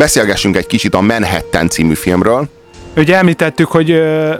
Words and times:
beszélgessünk 0.00 0.56
egy 0.56 0.66
kicsit 0.66 0.94
a 0.94 1.00
Manhattan 1.00 1.68
című 1.68 1.94
filmről. 1.94 2.48
Ugye 2.96 3.16
említettük, 3.16 3.66
hogy 3.66 3.90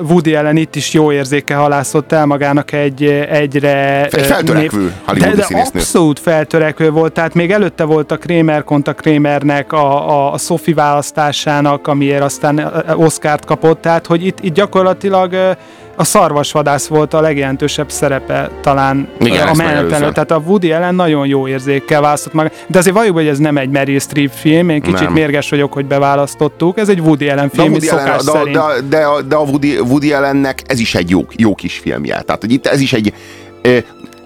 Woody 0.01 0.35
Allen 0.35 0.57
itt 0.57 0.75
is 0.75 0.93
jó 0.93 1.13
érzéke 1.13 1.55
halászott 1.55 2.13
el 2.13 2.27
magának 2.27 2.73
egy 2.73 3.05
egyre... 3.31 4.05
Egy 4.05 4.27
feltörekvő 4.27 4.93
de, 5.19 5.35
de 5.35 5.47
abszolút 5.51 6.19
feltörekvő 6.19 6.91
volt, 6.91 7.13
tehát 7.13 7.35
még 7.35 7.51
előtte 7.51 7.85
volt 7.85 8.11
a 8.11 8.17
Kramer 8.17 8.65
konta 8.65 8.95
Kramernek 8.95 9.73
a, 9.73 10.09
a, 10.11 10.33
a 10.33 10.39
Sophie 10.39 10.75
választásának, 10.75 11.87
amiért 11.87 12.23
aztán 12.23 12.85
Oscárt 12.97 13.45
kapott, 13.45 13.81
tehát 13.81 14.07
hogy 14.07 14.27
itt, 14.27 14.39
itt 14.41 14.55
gyakorlatilag 14.55 15.57
a 15.97 16.05
szarvasvadász 16.05 16.87
volt 16.87 17.15
a 17.15 17.21
legjelentősebb 17.21 17.91
szerepe 17.91 18.51
talán 18.61 19.09
Igen, 19.21 19.49
a 19.49 19.55
menetelő. 19.55 20.13
Tehát 20.13 20.31
a 20.31 20.43
Woody 20.47 20.73
Allen 20.73 20.95
nagyon 20.95 21.27
jó 21.27 21.49
érzékkel 21.49 22.01
választott 22.01 22.33
meg. 22.33 22.53
De 22.67 22.79
azért 22.79 22.95
valljuk, 22.95 23.15
hogy 23.15 23.27
ez 23.27 23.39
nem 23.39 23.57
egy 23.57 23.71
Meryl 23.71 23.99
Streep 23.99 24.31
film, 24.31 24.69
én 24.69 24.81
kicsit 24.81 25.01
nem. 25.01 25.13
mérges 25.13 25.51
vagyok, 25.51 25.73
hogy 25.73 25.87
beválasztottuk. 25.87 26.79
Ez 26.79 26.89
egy 26.89 27.01
Woody 27.01 27.29
Allen 27.29 27.49
film, 27.49 27.67
de 27.67 27.71
Woody 27.71 27.89
Allen, 27.89 28.19
de, 28.25 28.51
de, 28.51 28.61
de, 28.89 29.07
de, 29.29 29.37
a 29.37 29.43
Woody, 29.43 29.79
Woody 29.79 30.13
Allennek 30.13 30.63
ez 30.67 30.79
is 30.79 30.95
egy 30.95 31.11
jó, 31.11 31.27
jó 31.37 31.55
kis 31.55 31.79
filmje. 31.79 32.21
Tehát, 32.21 32.41
hogy 32.41 32.53
itt 32.53 32.67
ez 32.67 32.81
is 32.81 32.93
egy 32.93 33.13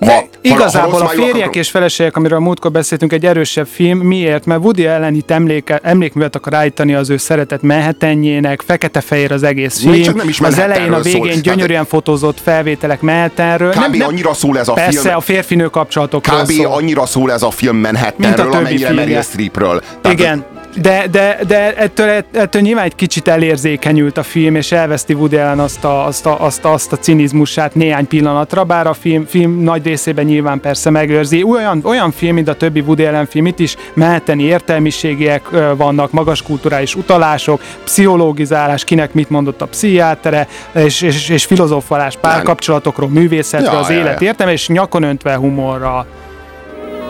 ha, 0.00 0.28
Igazából 0.40 1.00
a 1.00 1.06
férjek 1.06 1.56
és 1.56 1.70
feleségek, 1.70 2.16
amiről 2.16 2.38
a 2.38 2.40
múltkor 2.40 2.70
beszéltünk, 2.70 3.12
egy 3.12 3.26
erősebb 3.26 3.66
film. 3.66 3.98
Miért? 3.98 4.46
Mert 4.46 4.60
Woody 4.60 4.86
Allen 4.86 5.14
itt 5.14 5.30
emléke, 5.30 5.80
emlékművet 5.82 6.36
akar 6.36 6.54
állítani 6.54 6.94
az 6.94 7.10
ő 7.10 7.16
szeretett 7.16 7.62
Manhattanjének, 7.62 8.62
fekete-fehér 8.66 9.32
az 9.32 9.42
egész 9.42 9.80
film. 9.80 10.02
Csak 10.02 10.14
nem 10.14 10.28
is 10.28 10.40
az 10.40 10.58
elején, 10.58 10.92
a 10.92 11.00
végén 11.00 11.32
szól. 11.32 11.40
gyönyörűen 11.40 11.84
fotózott 11.84 12.40
felvételek 12.40 13.00
Manhattanről. 13.00 13.70
Kb. 13.70 13.78
Nem, 13.78 13.90
nem, 13.90 14.08
annyira 14.08 14.34
szól 14.34 14.58
ez 14.58 14.68
a 14.68 14.72
persze, 14.72 14.90
film. 14.90 15.02
Persze, 15.02 15.16
a 15.16 15.20
férfinő 15.20 15.66
kapcsolatokról 15.66 16.42
Kb. 16.42 16.50
szól. 16.50 16.66
annyira 16.66 17.06
szól 17.06 17.32
ez 17.32 17.42
a 17.42 17.50
film 17.50 17.76
Manhattanről, 17.76 18.52
amennyire 18.52 18.92
Meryl 18.92 19.22
Streepről. 19.22 19.82
Igen. 20.10 20.44
De, 20.76 21.06
de, 21.10 21.38
de 21.46 21.76
ettől, 21.76 22.08
ettől 22.32 22.62
nyilván 22.62 22.84
egy 22.84 22.94
kicsit 22.94 23.28
elérzékenyült 23.28 24.18
a 24.18 24.22
film, 24.22 24.54
és 24.54 24.72
elveszti 24.72 25.14
Woody 25.14 25.36
Allen 25.36 25.58
azt 25.58 25.84
a, 25.84 26.06
azt 26.06 26.26
a, 26.26 26.44
azt 26.44 26.64
a, 26.64 26.72
azt 26.72 26.92
a 26.92 26.96
cinizmusát 26.96 27.74
néhány 27.74 28.06
pillanatra, 28.06 28.64
bár 28.64 28.86
a 28.86 28.92
film, 28.92 29.26
film 29.26 29.62
nagy 29.62 29.84
részében 29.84 30.24
nyilván 30.24 30.60
persze 30.60 30.90
megőrzi. 30.90 31.42
Olyan, 31.42 31.80
olyan 31.84 32.10
film, 32.10 32.34
mint 32.34 32.48
a 32.48 32.54
többi 32.54 32.80
Woody 32.80 33.04
Allen 33.04 33.26
film, 33.26 33.46
itt 33.46 33.58
is 33.58 33.76
meheteni 33.94 34.42
értelmiségiek 34.42 35.48
vannak, 35.76 36.10
magas 36.10 36.42
kulturális 36.42 36.94
utalások, 36.94 37.60
pszichológizálás, 37.84 38.84
kinek 38.84 39.14
mit 39.14 39.30
mondott 39.30 39.62
a 39.62 39.66
pszichiátere, 39.66 40.48
és, 40.74 41.02
és, 41.02 41.28
és 41.28 41.44
filozofalás 41.44 42.16
párkapcsolatokról, 42.16 43.08
művészetről, 43.08 43.72
ja, 43.72 43.78
az 43.78 43.90
ja, 43.90 43.96
élet 43.96 44.20
ja. 44.20 44.26
értelme, 44.26 44.52
és 44.52 44.68
nyakon 44.68 45.02
öntve 45.02 45.36
humorra. 45.36 46.06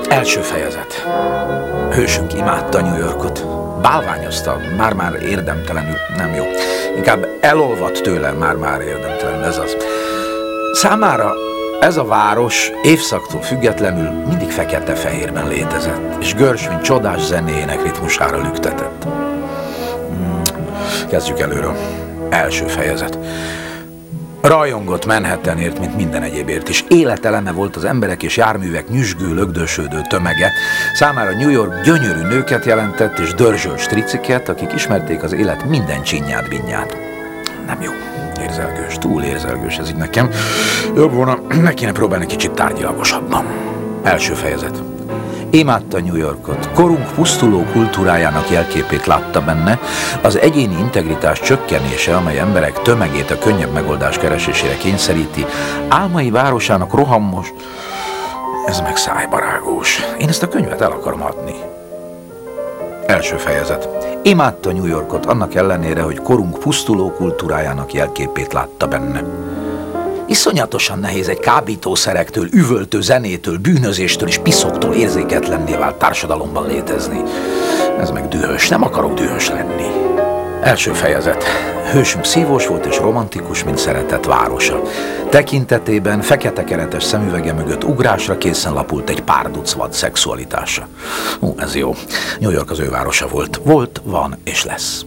Első 0.08 0.40
fejezet. 0.40 1.06
Hősünk 1.92 2.34
imádta 2.34 2.80
New 2.80 2.98
Yorkot. 2.98 3.46
Bálványozta, 3.82 4.60
már-már 4.76 5.14
érdemtelenül, 5.22 5.96
nem 6.16 6.34
jó. 6.34 6.44
Inkább 6.96 7.26
elolvadt 7.40 8.02
tőle, 8.02 8.30
már-már 8.30 8.80
érdemtelenül, 8.80 9.44
ez 9.44 9.58
az. 9.58 9.76
Számára 10.72 11.34
ez 11.80 11.96
a 11.96 12.04
város 12.04 12.70
évszaktól 12.82 13.40
függetlenül 13.40 14.10
mindig 14.28 14.50
fekete-fehérben 14.50 15.48
létezett, 15.48 16.16
és 16.20 16.34
Görsvin 16.34 16.80
csodás 16.80 17.20
zenéjének 17.20 17.82
ritmusára 17.82 18.42
lüktetett. 18.42 19.04
Hmm. 20.08 20.42
Kezdjük 21.08 21.40
előről. 21.40 21.76
Első 22.30 22.66
fejezet. 22.66 23.18
Rajongott 24.42 25.06
Manhattanért, 25.06 25.78
mint 25.78 25.96
minden 25.96 26.22
egyébért 26.22 26.68
is. 26.68 26.84
Életeleme 26.88 27.52
volt 27.52 27.76
az 27.76 27.84
emberek 27.84 28.22
és 28.22 28.36
járművek 28.36 28.88
nyüzsgő, 28.88 29.34
lögdösödő 29.34 30.00
tömege. 30.08 30.52
Számára 30.94 31.36
New 31.36 31.48
York 31.50 31.84
gyönyörű 31.84 32.20
nőket 32.20 32.64
jelentett 32.64 33.18
és 33.18 33.34
dörzsölt 33.34 33.78
striciket, 33.78 34.48
akik 34.48 34.72
ismerték 34.72 35.22
az 35.22 35.32
élet 35.32 35.64
minden 35.64 36.02
csinyát, 36.02 36.48
binyát. 36.48 36.96
Nem 37.66 37.82
jó. 37.82 37.90
Érzelgős, 38.42 38.98
túl 38.98 39.22
érzelgős 39.22 39.76
ez 39.76 39.88
így 39.88 39.96
nekem. 39.96 40.30
Jobb 40.96 41.12
volna, 41.12 41.38
meg 41.62 41.74
kéne 41.74 41.92
próbálni 41.92 42.26
kicsit 42.26 42.50
tárgyalagosabban. 42.50 43.44
Első 44.02 44.34
fejezet. 44.34 44.82
Imádta 45.50 46.00
New 46.00 46.16
Yorkot, 46.16 46.68
korunk 46.74 47.12
pusztuló 47.14 47.64
kultúrájának 47.72 48.50
jelképét 48.50 49.06
látta 49.06 49.40
benne, 49.40 49.78
az 50.22 50.38
egyéni 50.38 50.78
integritás 50.78 51.40
csökkenése, 51.40 52.16
amely 52.16 52.38
emberek 52.38 52.82
tömegét 52.82 53.30
a 53.30 53.38
könnyebb 53.38 53.72
megoldás 53.72 54.18
keresésére 54.18 54.76
kényszeríti, 54.76 55.46
álmai 55.88 56.30
városának 56.30 56.94
rohamos, 56.94 57.52
ez 58.66 58.80
meg 58.80 58.96
szájbarágós. 58.96 60.00
Én 60.18 60.28
ezt 60.28 60.42
a 60.42 60.48
könyvet 60.48 60.80
el 60.80 60.90
akarom 60.90 61.22
adni. 61.22 61.54
Első 63.06 63.36
fejezet. 63.36 63.88
Imádta 64.22 64.72
New 64.72 64.86
Yorkot 64.86 65.26
annak 65.26 65.54
ellenére, 65.54 66.02
hogy 66.02 66.20
korunk 66.22 66.58
pusztuló 66.58 67.10
kultúrájának 67.10 67.92
jelképét 67.92 68.52
látta 68.52 68.86
benne. 68.88 69.22
Iszonyatosan 70.30 70.98
nehéz 70.98 71.28
egy 71.28 71.38
kábítószerektől, 71.38 72.48
üvöltő 72.52 73.00
zenétől, 73.00 73.58
bűnözéstől 73.58 74.28
és 74.28 74.38
piszoktól 74.38 74.94
érzéketlenné 74.94 75.74
vált 75.74 75.94
társadalomban 75.94 76.66
létezni. 76.66 77.22
Ez 77.98 78.10
meg 78.10 78.28
dühös, 78.28 78.68
nem 78.68 78.82
akarok 78.82 79.14
dühös 79.14 79.48
lenni. 79.48 79.86
Első 80.62 80.92
fejezet. 80.92 81.44
Hősünk 81.92 82.24
szívós 82.24 82.66
volt 82.66 82.86
és 82.86 82.98
romantikus, 82.98 83.64
mint 83.64 83.78
szeretett 83.78 84.24
városa. 84.24 84.82
Tekintetében 85.28 86.20
fekete 86.20 86.64
keretes 86.64 87.04
szemüvege 87.04 87.52
mögött 87.52 87.84
ugrásra 87.84 88.38
készen 88.38 88.72
lapult 88.72 89.10
egy 89.10 89.22
pár 89.22 89.50
vad 89.76 89.92
szexualitása. 89.92 90.88
Ú, 91.40 91.54
ez 91.58 91.74
jó. 91.74 91.94
New 92.40 92.50
York 92.50 92.70
az 92.70 92.78
ő 92.78 92.90
városa 92.90 93.28
volt. 93.28 93.60
Volt, 93.64 94.00
van 94.04 94.38
és 94.44 94.64
lesz. 94.64 95.04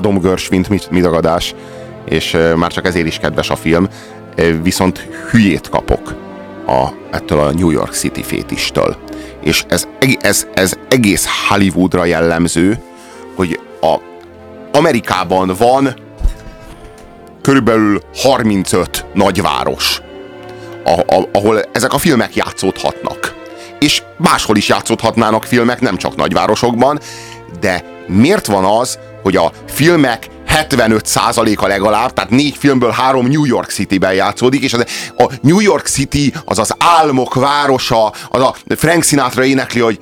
Imádom 0.00 0.20
Görsvint, 0.20 0.90
midagadás, 0.90 1.54
és 2.04 2.36
már 2.56 2.72
csak 2.72 2.86
ezért 2.86 3.06
is 3.06 3.18
kedves 3.18 3.50
a 3.50 3.56
film, 3.56 3.88
viszont 4.62 4.98
hülyét 5.30 5.68
kapok 5.68 6.14
a, 6.66 6.88
ettől 7.10 7.38
a 7.38 7.52
New 7.52 7.70
York 7.70 7.92
City 7.92 8.22
fétistől. 8.22 8.96
És 9.40 9.64
ez, 9.68 9.86
ez, 10.20 10.46
ez 10.54 10.74
egész 10.88 11.26
Hollywoodra 11.48 12.04
jellemző, 12.04 12.78
hogy 13.36 13.60
a 13.80 13.96
Amerikában 14.72 15.54
van 15.58 15.94
körülbelül 17.42 18.00
35 18.14 19.04
nagyváros, 19.14 20.00
ahol 21.32 21.62
ezek 21.72 21.92
a 21.92 21.98
filmek 21.98 22.34
játszódhatnak. 22.34 23.34
És 23.78 24.02
máshol 24.16 24.56
is 24.56 24.68
játszódhatnának 24.68 25.44
filmek, 25.44 25.80
nem 25.80 25.96
csak 25.96 26.16
nagyvárosokban, 26.16 27.00
de 27.60 27.84
miért 28.06 28.46
van 28.46 28.64
az, 28.64 28.98
hogy 29.22 29.36
a 29.36 29.52
filmek 29.68 30.28
75%-a 30.68 31.66
legalább, 31.66 32.12
tehát 32.12 32.30
négy 32.30 32.56
filmből 32.58 32.90
három 32.90 33.26
New 33.26 33.44
York 33.44 33.70
City-ben 33.70 34.14
játszódik, 34.14 34.62
és 34.62 34.72
az, 34.72 34.84
a 35.16 35.32
New 35.42 35.60
York 35.60 35.86
City 35.86 36.32
az 36.44 36.58
az 36.58 36.74
álmok 36.78 37.34
városa, 37.34 38.12
az 38.28 38.40
a 38.40 38.54
Frank 38.76 39.04
Sinatra 39.04 39.44
énekli, 39.44 39.80
hogy 39.80 39.98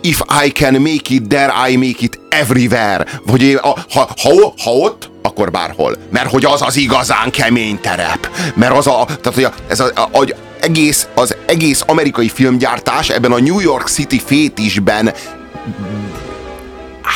If 0.00 0.20
I 0.44 0.52
can 0.52 0.72
make 0.72 1.08
it 1.08 1.28
there, 1.28 1.52
I 1.68 1.76
make 1.76 1.98
it 1.98 2.20
everywhere. 2.28 3.06
Vagy 3.26 3.58
ha, 3.62 3.78
ha, 3.90 4.54
ha 4.62 4.70
ott, 4.70 5.10
akkor 5.22 5.50
bárhol. 5.50 5.96
Mert 6.10 6.30
hogy 6.30 6.44
az 6.44 6.62
az 6.62 6.76
igazán 6.76 7.30
kemény 7.30 7.80
terep. 7.80 8.28
Mert 8.54 8.76
az 8.76 8.86
a, 8.86 9.04
tehát 9.04 9.34
hogy 9.34 9.48
ez 9.68 9.80
a, 9.80 9.90
a, 9.94 10.18
a, 10.18 10.26
egész, 10.60 11.08
az 11.14 11.36
egész 11.46 11.82
amerikai 11.86 12.28
filmgyártás 12.28 13.08
ebben 13.08 13.32
a 13.32 13.40
New 13.40 13.60
York 13.60 13.88
City 13.88 14.22
fétisben 14.26 15.14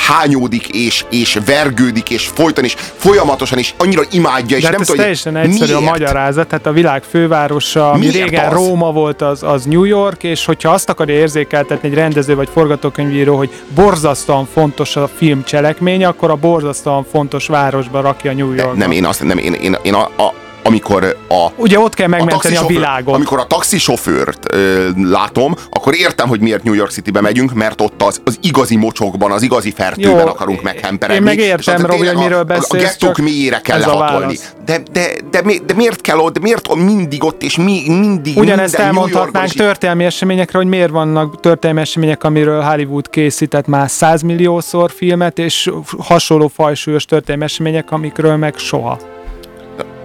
hányódik, 0.06 0.68
és, 0.68 1.04
és 1.10 1.38
vergődik, 1.46 2.10
és 2.10 2.26
folyton, 2.34 2.64
és 2.64 2.76
folyamatosan, 2.96 3.58
és 3.58 3.74
annyira 3.76 4.02
imádja, 4.10 4.56
és 4.56 4.62
De 4.62 4.68
nem 4.68 4.78
hát 4.78 4.80
ez 4.80 4.86
tudja, 4.86 5.02
teljesen 5.02 5.36
egyszerű 5.36 5.72
a 5.72 5.78
miért? 5.78 5.92
magyarázat, 5.92 6.46
tehát 6.48 6.66
a 6.66 6.72
világ 6.72 7.02
fővárosa, 7.02 7.90
ami 7.90 7.98
Miért 7.98 8.14
régen 8.14 8.46
az? 8.46 8.52
Róma 8.52 8.92
volt, 8.92 9.22
az, 9.22 9.42
az 9.42 9.64
New 9.64 9.84
York, 9.84 10.22
és 10.22 10.44
hogyha 10.44 10.70
azt 10.70 10.88
akarja 10.88 11.14
érzékeltetni 11.14 11.88
egy 11.88 11.94
rendező 11.94 12.34
vagy 12.34 12.48
forgatókönyvíró, 12.52 13.36
hogy 13.36 13.50
borzasztóan 13.74 14.48
fontos 14.52 14.96
a 14.96 15.08
film 15.16 15.44
cselekménye, 15.44 16.06
akkor 16.06 16.30
a 16.30 16.36
borzasztóan 16.36 17.06
fontos 17.10 17.46
városba 17.46 18.00
rakja 18.00 18.32
New 18.32 18.52
Yorkba. 18.52 18.74
Nem, 18.74 18.90
én 18.90 19.04
azt, 19.04 19.24
nem, 19.24 19.38
én, 19.38 19.52
én, 19.52 19.76
én 19.82 19.94
a, 19.94 20.02
a, 20.02 20.34
amikor 20.68 21.16
a, 21.28 21.46
Ugye 21.56 21.78
ott 21.78 21.94
kell 21.94 22.08
megmenteni 22.08 22.38
a, 22.38 22.42
taxisofőr- 22.42 22.78
világot. 22.80 23.14
Amikor 23.14 23.38
a 23.38 23.46
taxisofőrt 23.46 24.54
ö, 24.54 24.88
látom, 24.96 25.54
akkor 25.70 25.94
értem, 25.94 26.28
hogy 26.28 26.40
miért 26.40 26.62
New 26.62 26.74
York 26.74 26.90
Citybe 26.90 27.20
megyünk, 27.20 27.52
mert 27.52 27.80
ott 27.80 28.02
az, 28.02 28.20
az 28.24 28.38
igazi 28.42 28.76
mocsokban, 28.76 29.30
az 29.30 29.42
igazi 29.42 29.70
fertőben 29.70 30.20
Jó, 30.20 30.26
akarunk 30.26 30.62
meghemperegni. 30.62 31.16
én 31.16 31.22
meg 31.36 31.38
és 31.38 31.44
értem, 31.44 31.74
az 31.74 31.80
Robi, 31.80 32.06
hogy 32.06 32.16
miről 32.16 32.38
a, 32.38 32.44
beszélsz, 32.44 32.70
A 32.70 32.76
gettók 32.76 33.14
csak 33.14 33.24
mélyére 33.24 33.60
kell 33.60 33.82
a 33.82 33.98
lehatolni. 33.98 34.36
De, 34.64 34.82
de, 34.92 35.06
de, 35.30 35.42
mi- 35.42 35.60
de, 35.66 35.74
miért 35.74 36.00
kell 36.00 36.18
ott, 36.18 36.40
miért 36.40 36.74
mindig 36.74 37.24
ott, 37.24 37.42
és 37.42 37.56
mi, 37.56 37.82
mindig 37.86 38.36
Ugyanezt 38.36 38.74
elmondhatnánk 38.74 39.50
történelmi 39.50 40.04
eseményekre, 40.04 40.58
hogy 40.58 40.66
miért 40.66 40.90
vannak 40.90 41.40
történelmi 41.40 41.80
események, 41.80 42.24
amiről 42.24 42.62
Hollywood 42.62 43.10
készített 43.10 43.66
már 43.66 43.90
100 43.90 44.22
milliószor 44.22 44.90
filmet, 44.90 45.38
és 45.38 45.70
hasonló 45.98 46.50
fajsúlyos 46.54 47.04
történelmi 47.04 47.44
események, 47.44 47.90
amikről 47.90 48.36
meg 48.36 48.54
soha. 48.56 48.98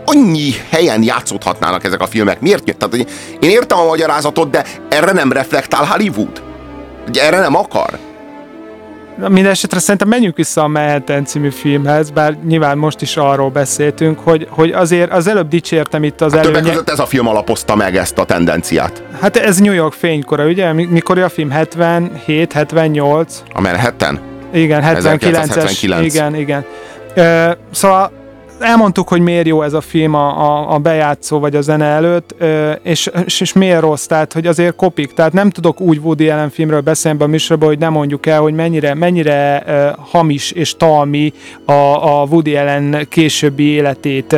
Annyi 0.06 0.52
helyen 0.70 1.04
játszódhatnának 1.04 1.84
ezek 1.84 2.02
a 2.02 2.08
filmek. 2.08 2.42
Miért? 2.42 2.78
Tehát, 2.78 2.96
én 3.40 3.50
értem 3.50 3.78
a 3.78 3.86
magyarázatot, 3.86 4.50
de 4.50 4.64
erre 4.90 5.12
nem 5.12 5.32
reflektál 5.32 5.86
Hollywood. 5.86 6.42
Ugye 7.08 7.24
erre 7.24 7.40
nem 7.40 7.56
akar. 7.56 7.90
Mindenesetre 9.28 9.80
szerintem 9.80 10.08
menjünk 10.08 10.36
vissza 10.36 10.64
a 10.64 10.68
Manhattan 10.68 11.26
című 11.26 11.50
filmhez, 11.50 12.10
bár 12.10 12.38
nyilván 12.48 12.78
most 12.78 13.02
is 13.02 13.18
arról 13.18 13.50
beszéltünk, 13.50 14.20
hogy, 14.20 14.48
hogy 14.50 14.72
azért 14.72 15.12
az 15.12 15.28
előbb 15.28 15.48
dicsértem 15.48 16.04
itt 16.04 16.22
az 16.22 16.32
Többek 16.32 16.48
előnye. 16.48 16.70
között 16.70 16.90
ez 16.90 17.00
a 17.00 17.06
film 17.06 17.28
alapozta 17.28 17.76
meg 17.76 17.96
ezt 17.96 18.18
a 18.18 18.24
tendenciát. 18.26 19.04
Hát 19.22 19.38
ez 19.38 19.58
New 19.58 19.74
York 19.74 19.94
fénykora, 19.94 20.46
ugye? 20.46 20.74
Mi- 20.74 20.86
Mikor 20.86 21.18
a 21.20 21.30
film? 21.30 21.50
77, 21.50 22.54
78? 22.54 23.44
A 23.54 23.62
Manhattan? 23.62 24.20
Igen, 24.54 24.82
79-es. 24.82 24.88
1979. 24.98 26.14
Igen, 26.14 26.36
igen. 26.36 26.66
Ö, 27.16 27.52
szóval 27.72 28.12
elmondtuk, 28.60 29.08
hogy 29.08 29.22
miért 29.22 29.48
jó 29.48 29.62
ez 29.62 29.74
a 29.74 29.82
film 29.82 30.14
a, 30.14 30.28
a, 30.28 30.74
a 30.74 30.78
bejátszó 30.78 31.40
vagy 31.40 31.56
a 31.56 31.62
zene 31.62 31.86
előtt, 31.86 32.36
és, 32.84 33.10
és, 33.26 33.42
és 33.42 33.54
miért 33.54 33.82
rossz, 33.82 34.06
tehát 34.06 34.34
hogy 34.34 34.48
azért 34.48 34.76
kopik, 34.76 35.14
tehát 35.14 35.34
nem 35.34 35.50
tudok 35.50 35.82
úgy 35.82 35.98
Woody 35.98 36.30
Allen 36.30 36.50
filmről 36.50 36.82
beszélni 36.82 37.18
ebben 37.18 37.30
a 37.30 37.32
műsorban, 37.32 37.68
hogy 37.68 37.78
nem 37.78 37.92
mondjuk 37.92 38.26
el, 38.26 38.42
hogy 38.42 38.54
mennyire, 38.54 38.94
mennyire 38.94 39.64
hamis 40.12 40.52
és 40.52 40.78
talmi 40.78 41.34
a, 41.66 41.72
a 42.20 42.26
Woody 42.30 42.56
Allen 42.56 43.06
későbbi 43.10 43.64
életét 43.64 44.36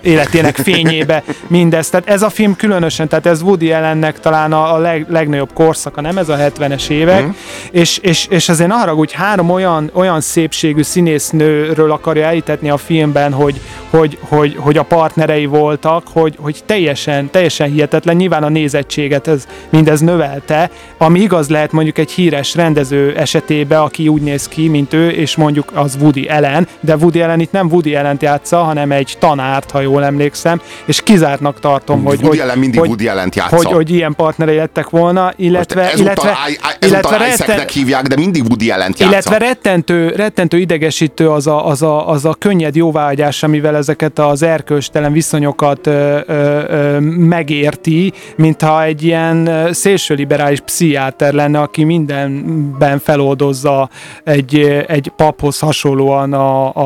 életének 0.00 0.56
fényébe 0.56 1.22
mindez. 1.46 1.88
Tehát 1.88 2.08
ez 2.08 2.22
a 2.22 2.28
film 2.28 2.56
különösen, 2.56 3.08
tehát 3.08 3.26
ez 3.26 3.42
Woody 3.42 3.72
Allennek 3.72 4.20
talán 4.20 4.52
a, 4.52 4.74
a 4.74 4.78
leg, 4.78 5.06
legnagyobb 5.08 5.52
korszaka, 5.52 6.00
nem 6.00 6.18
ez 6.18 6.28
a 6.28 6.36
70-es 6.36 6.88
évek, 6.88 7.22
mm. 7.22 7.30
és, 7.70 7.98
és, 7.98 8.26
és 8.26 8.48
azért 8.48 8.68
ne 8.68 8.74
haragudj, 8.74 9.14
három 9.14 9.50
olyan, 9.50 9.90
olyan 9.92 10.20
szépségű 10.20 10.82
színésznőről 10.82 11.90
akarja 11.90 12.24
elítetni 12.24 12.70
a 12.70 12.76
filmben, 12.76 13.32
hogy, 13.32 13.60
hogy, 13.90 14.18
hogy, 14.20 14.56
hogy 14.58 14.76
a 14.76 14.82
partnerei 14.82 15.46
voltak, 15.46 16.02
hogy, 16.12 16.36
hogy 16.40 16.62
teljesen, 16.66 17.30
teljesen 17.30 17.70
hihetetlen, 17.70 18.16
nyilván 18.16 18.42
a 18.42 18.48
nézettséget 18.48 19.28
ez 19.28 19.46
mindez 19.68 20.00
növelte, 20.00 20.70
ami 20.98 21.20
igaz 21.20 21.48
lehet 21.48 21.72
mondjuk 21.72 21.98
egy 21.98 22.10
híres 22.10 22.54
rendező 22.54 23.16
esetében, 23.16 23.80
aki 23.80 24.08
úgy 24.08 24.22
néz 24.22 24.48
ki, 24.48 24.68
mint 24.68 24.92
ő, 24.92 25.10
és 25.10 25.36
mondjuk 25.36 25.70
az 25.74 25.96
Woody 26.00 26.26
Allen, 26.28 26.68
de 26.80 26.96
Woody 26.96 27.20
Allen 27.20 27.40
itt 27.40 27.52
nem 27.52 27.66
Woody 27.66 27.94
Allen-t 27.94 28.22
játsza, 28.22 28.56
hanem 28.56 28.92
egy 28.92 29.16
tanárt, 29.18 29.70
ha 29.70 29.82
jól 29.88 30.04
emlékszem, 30.04 30.60
és 30.84 31.02
kizártnak 31.02 31.60
tartom, 31.60 32.04
hogy, 32.04 32.22
Woody 32.22 32.38
hogy, 32.38 32.58
mindig 32.58 32.80
hogy, 32.80 32.88
Woody 32.88 33.04
játsza. 33.04 33.56
hogy, 33.56 33.66
hogy 33.72 33.90
ilyen 33.90 34.14
partnerei 34.14 34.56
lettek 34.56 34.90
volna, 34.90 35.32
illetve, 35.36 35.80
Most 35.82 35.92
ezúttal, 35.94 36.12
illetve, 36.14 36.30
I- 36.48 36.58
ezúttal 36.80 36.88
illetve, 36.88 37.16
retten, 37.16 37.66
hívják, 37.72 38.06
de 38.06 38.16
mindig 38.16 38.42
Woody 38.44 38.70
Allent 38.70 38.98
játsza. 38.98 39.12
illetve 39.12 39.38
rettentő, 39.38 40.08
rettentő 40.08 40.58
idegesítő 40.58 41.30
az 41.30 41.46
a, 41.46 41.66
az, 41.66 41.82
a, 41.82 42.08
az 42.08 42.24
a 42.24 42.34
könnyed 42.38 42.76
jóváhagyás, 42.76 43.42
amivel 43.42 43.76
ezeket 43.76 44.18
az 44.18 44.42
erkölcstelen 44.42 45.12
viszonyokat 45.12 45.86
ö, 45.86 46.18
ö, 46.26 46.60
ö, 46.68 46.98
megérti, 47.00 48.12
mintha 48.36 48.82
egy 48.82 49.02
ilyen 49.04 49.46
ö, 49.46 49.72
szélsőliberális 49.72 50.60
pszichiáter 50.60 51.32
lenne, 51.32 51.60
aki 51.60 51.84
mindenben 51.84 52.98
feloldozza 52.98 53.88
egy, 54.24 54.84
egy 54.86 55.12
paphoz 55.16 55.58
hasonlóan 55.58 56.32
a, 56.32 56.74
a, 56.74 56.80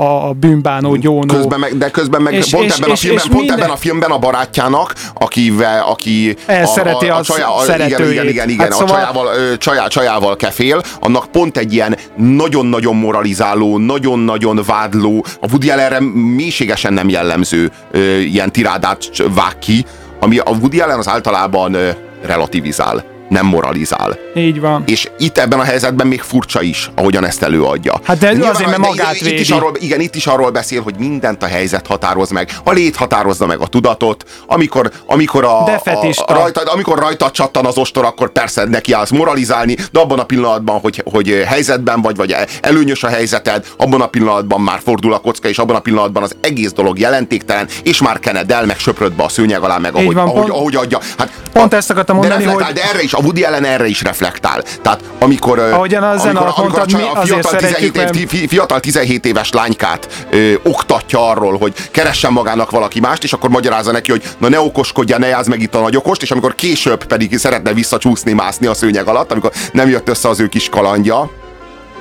a, 0.00 0.28
a 0.28 0.32
bűnbánó 0.32 0.94
gyónó. 0.96 1.34
Közben 1.34 1.58
meg, 1.60 1.76
de 1.78 1.90
közben 1.90 2.22
meg 2.22 2.32
És- 2.32 2.45
pont, 2.50 2.64
és- 2.64 2.76
ebben, 2.76 2.88
a 2.90 2.92
és- 2.92 3.00
filmben, 3.00 3.24
és 3.24 3.30
pont 3.30 3.40
minden- 3.40 3.58
ebben 3.58 3.70
a 3.70 3.76
filmben 3.76 4.10
a 4.10 4.18
barátjának, 4.18 4.94
akivel, 5.14 5.84
aki 5.88 6.36
Elszereti 6.46 7.08
az 7.08 7.26
csajá, 7.26 7.46
a, 7.46 7.62
igen, 7.62 7.66
szeretőjét. 7.78 8.12
igen, 8.12 8.28
igen, 8.28 8.48
igen 8.48 8.64
Hát 8.64 8.72
a 8.72 8.76
szóval- 8.76 8.94
csajával, 8.96 9.56
csajá, 9.58 9.86
csajával 9.86 10.36
kefél, 10.36 10.82
annak 11.00 11.26
pont 11.30 11.56
egy 11.56 11.72
ilyen 11.72 11.96
nagyon-nagyon 12.16 12.96
moralizáló, 12.96 13.78
nagyon-nagyon 13.78 14.60
vádló, 14.66 15.24
a 15.40 15.46
Woody 15.50 15.70
Allenre 15.70 16.00
mélységesen 16.14 16.92
nem 16.92 17.08
jellemző 17.08 17.70
ö, 17.90 18.16
ilyen 18.18 18.52
tirádát 18.52 18.98
vág 19.34 19.58
ki, 19.58 19.84
ami 20.20 20.38
a 20.38 20.50
Woody 20.60 20.80
Allen 20.80 20.98
az 20.98 21.08
általában 21.08 21.74
ö, 21.74 21.88
relativizál, 22.26 23.04
nem 23.28 23.46
moralizál. 23.46 24.18
Így 24.34 24.60
van. 24.60 24.82
És 24.86 25.08
itt 25.18 25.38
ebben 25.38 25.58
a 25.60 25.62
helyzetben 25.62 26.06
még 26.06 26.20
furcsa 26.20 26.62
is, 26.62 26.90
ahogyan 26.94 27.24
ezt 27.26 27.42
előadja. 27.42 28.00
Hát 28.04 28.18
de 28.18 28.32
Nyilván, 28.32 28.50
azért, 28.50 28.68
mert 28.70 28.80
de 28.82 28.86
magát 28.88 29.14
itt, 29.14 29.20
itt 29.26 29.38
is 29.38 29.48
védi. 29.48 29.52
arról, 29.52 29.72
igen, 29.80 30.00
itt 30.00 30.14
is 30.14 30.26
arról 30.26 30.50
beszél, 30.50 30.82
hogy 30.82 30.94
mindent 30.98 31.42
a 31.42 31.46
helyzet 31.46 31.86
határoz 31.86 32.30
meg. 32.30 32.50
A 32.64 32.72
lét 32.72 32.96
határozza 32.96 33.46
meg 33.46 33.58
a 33.60 33.66
tudatot. 33.66 34.24
Amikor, 34.46 34.90
amikor, 35.06 35.44
a, 35.44 35.62
a, 35.62 35.64
Defetista. 35.64 36.24
a, 36.24 36.32
rajta, 36.34 36.60
amikor 36.60 36.98
rajta 36.98 37.30
csattan 37.30 37.66
az 37.66 37.76
ostor, 37.78 38.04
akkor 38.04 38.30
persze 38.32 38.64
neki 38.64 38.92
állsz 38.92 39.10
moralizálni, 39.10 39.76
de 39.92 40.00
abban 40.00 40.18
a 40.18 40.24
pillanatban, 40.24 40.80
hogy, 40.80 41.02
hogy 41.10 41.42
helyzetben 41.46 42.02
vagy, 42.02 42.16
vagy 42.16 42.34
előnyös 42.60 43.02
a 43.02 43.08
helyzeted, 43.08 43.66
abban 43.76 44.00
a 44.00 44.06
pillanatban 44.06 44.60
már 44.60 44.80
fordul 44.84 45.12
a 45.12 45.18
kocka, 45.18 45.48
és 45.48 45.58
abban 45.58 45.76
a 45.76 45.80
pillanatban 45.80 46.22
az 46.22 46.36
egész 46.40 46.72
dolog 46.72 46.98
jelentéktéktelen, 46.98 47.68
és 47.82 48.02
már 48.02 48.18
kened 48.18 48.50
el, 48.50 48.66
meg 48.66 48.78
söpröd 48.78 49.12
be 49.12 49.22
a 49.22 49.28
szőnyeg 49.28 49.62
alá, 49.62 49.78
meg 49.78 49.94
ahogy, 49.94 50.14
van, 50.14 50.24
ahogy, 50.28 50.38
pont- 50.40 50.50
ahogy 50.52 50.76
adja. 50.76 50.98
Hát, 51.18 51.30
pont 51.52 51.74
ezt 51.74 51.90
akartam 51.90 52.20
de 52.20 52.20
mondani, 52.28 52.44
reflektál, 52.44 52.72
hogy- 52.72 52.82
de 52.82 52.88
erre 52.90 53.02
is, 53.02 53.12
a 53.16 53.20
Woody 53.22 53.42
Allen 53.44 53.64
erre 53.64 53.86
is 53.86 54.02
reflektál. 54.02 54.62
Tehát 54.82 55.00
amikor, 55.18 55.58
Ahogyan 55.58 56.02
a 56.02 56.06
alatt 56.06 56.26
amikor, 56.26 56.58
mondtad, 56.58 56.82
a, 56.82 56.86
csaj- 56.86 57.10
a 57.14 57.20
fiatal, 57.20 57.50
szeretjük, 57.50 57.92
17 57.92 58.14
év, 58.16 58.32
mert- 58.32 58.48
fiatal 58.48 58.80
17 58.80 59.26
éves 59.26 59.50
lánykát 59.52 60.26
ö, 60.30 60.52
oktatja 60.62 61.30
arról, 61.30 61.58
hogy 61.58 61.74
keressen 61.90 62.32
magának 62.32 62.70
valaki 62.70 63.00
mást, 63.00 63.24
és 63.24 63.32
akkor 63.32 63.50
magyarázza 63.50 63.92
neki, 63.92 64.10
hogy 64.10 64.22
na 64.38 64.48
ne 64.48 64.60
okoskodja, 64.60 65.18
ne 65.18 65.26
játsz 65.26 65.46
meg 65.46 65.60
itt 65.60 65.74
a 65.74 65.80
nagyokost, 65.80 66.22
és 66.22 66.30
amikor 66.30 66.54
később 66.54 67.04
pedig 67.04 67.38
szeretne 67.38 67.72
visszacsúszni, 67.72 68.32
mászni 68.32 68.66
a 68.66 68.74
szőnyeg 68.74 69.06
alatt, 69.06 69.32
amikor 69.32 69.52
nem 69.72 69.88
jött 69.88 70.08
össze 70.08 70.28
az 70.28 70.40
ő 70.40 70.46
kis 70.48 70.68
kalandja, 70.68 71.30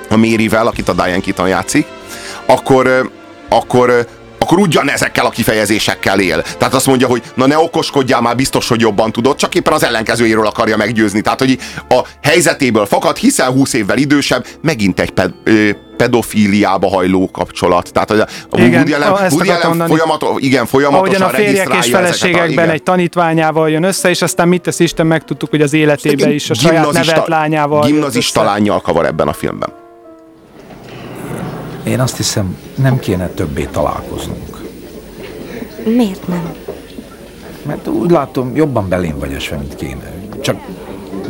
a 0.10 0.16
Mérivel, 0.16 0.68
akit 0.68 0.90
a 0.90 0.94
Diane 0.94 1.20
Keaton 1.20 1.48
játszik, 1.48 1.88
akkor, 2.46 3.12
akkor 3.50 4.08
akkor 4.46 4.58
ugyanezekkel 4.60 5.26
a 5.26 5.30
kifejezésekkel 5.30 6.20
él. 6.20 6.42
Tehát 6.58 6.74
azt 6.74 6.86
mondja, 6.86 7.08
hogy 7.08 7.22
na 7.34 7.46
ne 7.48 7.58
okoskodjál, 7.58 8.22
már 8.22 8.36
biztos, 8.36 8.68
hogy 8.68 8.82
jobban 8.82 9.12
tudod, 9.12 9.36
csak 9.36 9.56
éppen 9.56 9.74
az 9.74 9.84
ellenkezőjéről 9.84 10.46
akarja 10.48 10.78
meggyőzni. 10.78 11.22
Tehát, 11.22 11.40
hogy 11.40 11.58
a 11.90 12.02
helyzetéből 12.24 12.86
fakad, 12.86 13.18
hiszen 13.18 13.52
20 13.52 13.74
évvel 13.74 13.98
idősebb, 13.98 14.46
megint 14.62 15.00
egy 15.00 15.10
ped, 15.12 15.32
ö, 15.44 15.70
pedofíliába 15.98 16.88
hajló 16.90 17.30
kapcsolat. 17.32 17.92
Tehát, 17.94 18.12
a 18.12 18.26
Igen, 18.58 18.74
Woody 18.74 18.94
Allen, 18.94 19.24
ezt 19.24 19.34
Woody 19.36 19.50
Allen 19.50 19.68
mondani. 19.68 19.90
folyamat, 19.90 20.26
igen, 20.38 20.66
folyamatosan 20.66 21.22
Ahogyan 21.22 21.30
a 21.30 21.36
férjek 21.36 21.84
és 21.86 21.92
a- 21.94 21.98
feleségekben 21.98 22.50
igen. 22.50 22.70
egy 22.70 22.84
tanítványával 22.84 23.70
jön 23.70 23.84
össze, 23.84 24.10
és 24.10 24.22
aztán 24.22 24.48
mit 24.48 24.62
tesz 24.62 24.80
Isten, 24.80 25.06
megtudtuk, 25.08 25.50
hogy 25.50 25.62
az 25.62 25.74
életében 25.74 26.32
is 26.32 26.50
a 26.50 26.54
saját 26.54 26.92
nevelt 26.92 27.28
lányával 27.28 27.82
Gimnazista 27.86 28.44
lányjal 28.44 28.82
kavar 28.82 29.06
ebben 29.06 29.28
a 29.28 29.34
filmben. 29.34 29.84
Én 31.86 32.00
azt 32.00 32.18
hiszem, 32.18 32.58
nem 32.76 33.00
kéne 33.00 33.28
többé 33.28 33.68
találkoznunk. 33.72 34.64
Miért 35.86 36.28
nem? 36.28 36.54
Mert 37.66 37.88
úgy 37.88 38.12
látom, 38.12 38.56
jobban 38.56 38.90
belém 38.90 39.20
vagy 39.20 39.34
esve, 39.34 39.56
mint 39.58 39.76
kéne. 39.76 40.14
Csak, 40.42 40.58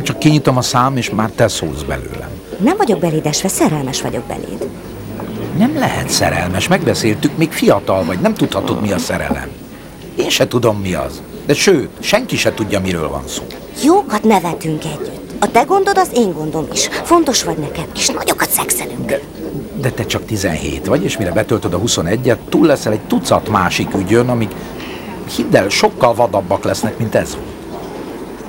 csak 0.02 0.18
kinyitom 0.18 0.56
a 0.56 0.62
szám, 0.62 0.96
és 0.96 1.10
már 1.10 1.30
te 1.30 1.48
szólsz 1.48 1.82
belőlem. 1.82 2.28
Nem 2.58 2.76
vagyok 2.76 2.98
belédesve, 2.98 3.48
szerelmes 3.48 4.02
vagyok 4.02 4.24
beléd. 4.24 4.68
Nem 5.58 5.78
lehet 5.78 6.08
szerelmes, 6.10 6.68
megbeszéltük, 6.68 7.36
még 7.36 7.52
fiatal 7.52 8.04
vagy, 8.04 8.18
nem 8.18 8.34
tudhatod, 8.34 8.80
mi 8.80 8.92
a 8.92 8.98
szerelem. 8.98 9.48
Én 10.16 10.28
se 10.28 10.48
tudom, 10.48 10.78
mi 10.80 10.94
az. 10.94 11.22
De 11.46 11.54
sőt, 11.54 11.90
senki 12.00 12.36
se 12.36 12.54
tudja, 12.54 12.80
miről 12.80 13.08
van 13.08 13.22
szó. 13.26 13.42
Jókat 13.84 14.24
nevetünk 14.24 14.84
együtt. 14.84 15.34
A 15.38 15.50
te 15.50 15.62
gondod 15.62 15.98
az 15.98 16.08
én 16.14 16.32
gondom 16.32 16.66
is. 16.72 16.88
Fontos 16.88 17.44
vagy 17.44 17.56
nekem, 17.56 17.84
és 17.94 18.08
nagyokat 18.08 18.50
szexelünk. 18.50 19.06
De, 19.06 19.20
de 19.80 19.90
te 19.90 20.04
csak 20.04 20.24
17 20.24 20.86
vagy, 20.86 21.04
és 21.04 21.16
mire 21.16 21.32
betöltöd 21.32 21.74
a 21.74 21.80
21-et, 21.80 22.36
túl 22.48 22.66
leszel 22.66 22.92
egy 22.92 23.00
tucat 23.00 23.48
másik 23.48 23.94
ügyön, 23.94 24.28
amik, 24.28 24.54
hidd 25.36 25.56
el, 25.56 25.68
sokkal 25.68 26.14
vadabbak 26.14 26.64
lesznek, 26.64 26.98
mint 26.98 27.14
ez. 27.14 27.36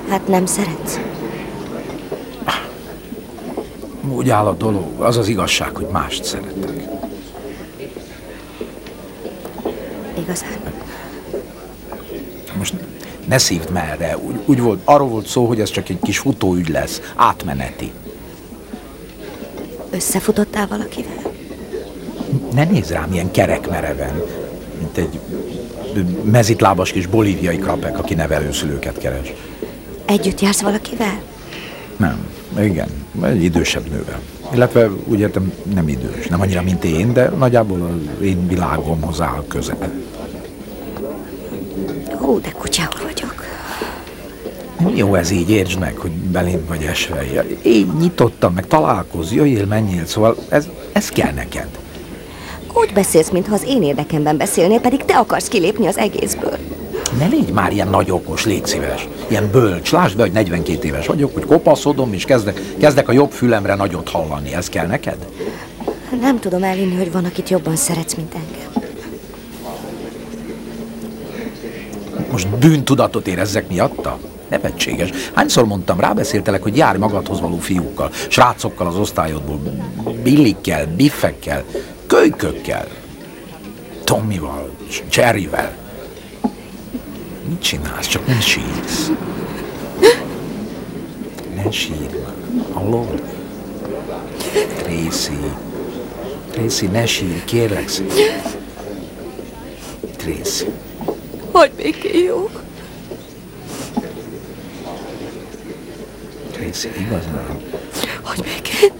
Hát 0.08 0.28
nem 0.28 0.46
szeretsz. 0.46 1.00
Úgy 4.14 4.30
áll 4.30 4.46
a 4.46 4.54
dolog, 4.54 4.84
az 4.98 5.16
az 5.16 5.28
igazság, 5.28 5.76
hogy 5.76 5.86
mást 5.92 6.24
szeretek. 6.24 6.82
Igazán. 10.18 10.48
Most 12.58 12.74
ne 13.26 13.38
szívd 13.38 13.70
merre, 13.70 14.18
úgy, 14.18 14.40
úgy 14.44 14.60
volt, 14.60 14.80
arról 14.84 15.08
volt 15.08 15.26
szó, 15.26 15.46
hogy 15.46 15.60
ez 15.60 15.70
csak 15.70 15.88
egy 15.88 15.98
kis 16.02 16.18
futóügy 16.18 16.68
lesz, 16.68 17.00
átmeneti. 17.16 17.92
Összefutottál 19.90 20.66
valakivel? 20.66 21.32
Ne 22.54 22.64
nézz 22.64 22.90
rám 22.90 23.12
ilyen 23.12 23.30
kerekmereven, 23.30 24.22
mint 24.78 24.96
egy 24.96 25.20
mezitlábas 26.22 26.92
kis 26.92 27.06
bolíviai 27.06 27.56
krapek, 27.56 27.98
aki 27.98 28.14
nevelőszülőket 28.14 28.98
keres. 28.98 29.32
Együtt 30.04 30.40
jársz 30.40 30.60
valakivel? 30.60 31.22
Nem, 31.96 32.26
igen, 32.58 32.88
egy 33.22 33.42
idősebb 33.42 33.90
nővel. 33.90 34.20
Illetve 34.54 34.90
úgy 35.04 35.20
értem, 35.20 35.52
nem 35.74 35.88
idős, 35.88 36.26
nem 36.26 36.40
annyira, 36.40 36.62
mint 36.62 36.84
én, 36.84 37.12
de 37.12 37.28
nagyjából 37.28 37.82
az 37.82 38.24
én 38.24 38.46
világomhoz 38.46 39.20
áll 39.20 39.44
közel. 39.48 39.92
Hú, 42.18 42.40
de 42.40 42.50
kutyául 42.50 43.00
vagyok. 43.02 43.44
Jó 44.94 45.14
ez 45.14 45.30
így, 45.30 45.50
értsd 45.50 45.78
meg, 45.78 45.96
hogy 45.96 46.10
belém 46.10 46.64
vagy 46.68 46.82
esve. 46.82 47.24
Én 47.62 47.92
nyitottam, 48.00 48.54
meg 48.54 48.66
találkozz, 48.66 49.32
jöjjél, 49.32 49.66
menjél, 49.66 50.06
szóval 50.06 50.36
ez, 50.48 50.68
ez 50.92 51.08
kell 51.08 51.32
neked. 51.32 51.68
Úgy 52.72 52.92
beszélsz, 52.92 53.30
mintha 53.30 53.54
az 53.54 53.64
én 53.66 53.82
érdekemben 53.82 54.36
beszélnél, 54.36 54.80
pedig 54.80 55.04
te 55.04 55.16
akarsz 55.16 55.48
kilépni 55.48 55.86
az 55.86 55.98
egészből. 55.98 56.56
Ne 57.18 57.26
légy 57.26 57.52
már 57.52 57.72
ilyen 57.72 57.88
nagy 57.88 58.10
okos, 58.10 58.44
légy 58.44 58.66
szíves. 58.66 59.08
Ilyen 59.28 59.50
bölcs. 59.50 59.92
Lásd 59.92 60.16
be, 60.16 60.22
hogy 60.22 60.32
42 60.32 60.86
éves 60.86 61.06
vagyok, 61.06 61.34
hogy 61.34 61.44
kopaszodom, 61.44 62.12
és 62.12 62.24
kezdek, 62.24 62.60
kezdek 62.78 63.08
a 63.08 63.12
jobb 63.12 63.30
fülemre 63.30 63.74
nagyot 63.74 64.08
hallani. 64.08 64.54
Ez 64.54 64.68
kell 64.68 64.86
neked? 64.86 65.26
Nem 66.20 66.38
tudom 66.38 66.62
elhinni, 66.62 66.96
hogy 66.96 67.12
van, 67.12 67.24
akit 67.24 67.48
jobban 67.48 67.76
szeretsz, 67.76 68.14
mint 68.14 68.34
engem. 68.34 68.86
Most 72.30 72.48
bűntudatot 72.48 73.26
érezzek 73.26 73.68
miatta? 73.68 74.18
Nevetséges. 74.48 75.10
Hányszor 75.34 75.66
mondtam, 75.66 76.00
rábeszéltelek, 76.00 76.62
hogy 76.62 76.76
járj 76.76 76.98
magadhoz 76.98 77.40
való 77.40 77.58
fiúkkal, 77.58 78.10
srácokkal 78.28 78.86
az 78.86 78.96
osztályodból, 78.96 79.60
billikkel, 80.22 80.86
biffekkel, 80.86 81.64
kölykökkel, 82.06 82.86
Tommyval, 84.08 84.70
Jerryvel. 85.10 85.76
Mit 87.48 87.62
csinálsz? 87.62 88.06
Csak 88.06 88.26
nem 88.26 88.40
sírsz. 88.40 89.10
Ne 91.54 91.70
sírj 91.70 92.18
már. 92.22 92.34
Hallod? 92.72 93.22
Tracy. 94.76 95.38
Tracy, 96.50 96.86
ne 96.86 97.06
sírj, 97.06 97.44
kérlek 97.44 97.88
szépen. 97.88 98.40
Tracy. 100.16 100.66
Hogy 101.52 101.72
béké 101.76 102.22
jó? 102.24 102.50
Tracy, 106.78 107.00
igazán. 107.00 107.60
Hogy 108.22 108.40
béké? 108.40 108.92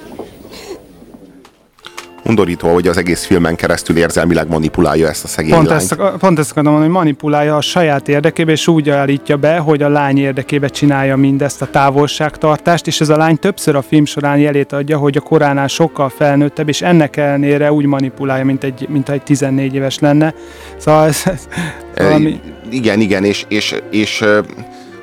undorító, 2.24 2.72
hogy 2.72 2.88
az 2.88 2.96
egész 2.96 3.24
filmen 3.24 3.56
keresztül 3.56 3.96
érzelmileg 3.96 4.48
manipulálja 4.48 5.08
ezt 5.08 5.24
a 5.24 5.26
szegény 5.28 5.52
Pont 5.52 5.68
lányt. 5.68 5.80
ezt, 5.80 5.96
pont 6.18 6.38
ezt 6.38 6.50
akarom 6.50 6.72
mondani, 6.72 6.92
hogy 6.92 7.02
manipulálja 7.02 7.56
a 7.56 7.60
saját 7.60 8.08
érdekébe, 8.08 8.52
és 8.52 8.68
úgy 8.68 8.90
állítja 8.90 9.36
be, 9.36 9.58
hogy 9.58 9.82
a 9.82 9.88
lány 9.88 10.18
érdekébe 10.18 10.68
csinálja 10.68 11.16
mindezt 11.16 11.62
a 11.62 11.70
távolságtartást, 11.70 12.86
és 12.86 13.00
ez 13.00 13.08
a 13.08 13.16
lány 13.16 13.38
többször 13.38 13.76
a 13.76 13.82
film 13.82 14.04
során 14.04 14.38
jelét 14.38 14.72
adja, 14.72 14.98
hogy 14.98 15.16
a 15.16 15.20
koránál 15.20 15.66
sokkal 15.66 16.08
felnőttebb, 16.08 16.68
és 16.68 16.82
ennek 16.82 17.16
ellenére 17.16 17.72
úgy 17.72 17.84
manipulálja, 17.84 18.44
mint 18.44 18.64
egy, 18.64 18.86
mint 18.88 19.08
egy 19.08 19.22
14 19.22 19.74
éves 19.74 19.98
lenne. 19.98 20.34
Szóval 20.76 21.06
ez, 21.06 21.22
ez 21.24 21.48
valami... 21.96 22.40
Igen, 22.70 23.00
igen, 23.00 23.24
és, 23.24 23.44
és, 23.48 23.74
és 23.90 24.20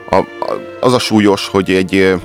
a, 0.09 0.15
a, 0.15 0.25
az 0.79 0.93
a 0.93 0.99
súlyos, 0.99 1.47
hogy 1.47 1.69
egy 1.71 2.15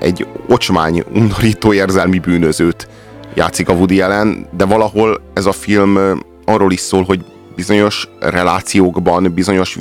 egy 0.00 0.26
ocsmány, 0.48 1.04
undorító 1.14 1.72
érzelmi 1.72 2.18
bűnözőt 2.18 2.88
játszik 3.34 3.68
a 3.68 3.72
Woody 3.72 4.00
Allen, 4.00 4.46
de 4.56 4.64
valahol 4.64 5.20
ez 5.34 5.46
a 5.46 5.52
film 5.52 6.20
arról 6.44 6.72
is 6.72 6.80
szól, 6.80 7.02
hogy 7.02 7.24
bizonyos 7.54 8.08
relációkban, 8.20 9.32
bizonyos 9.34 9.78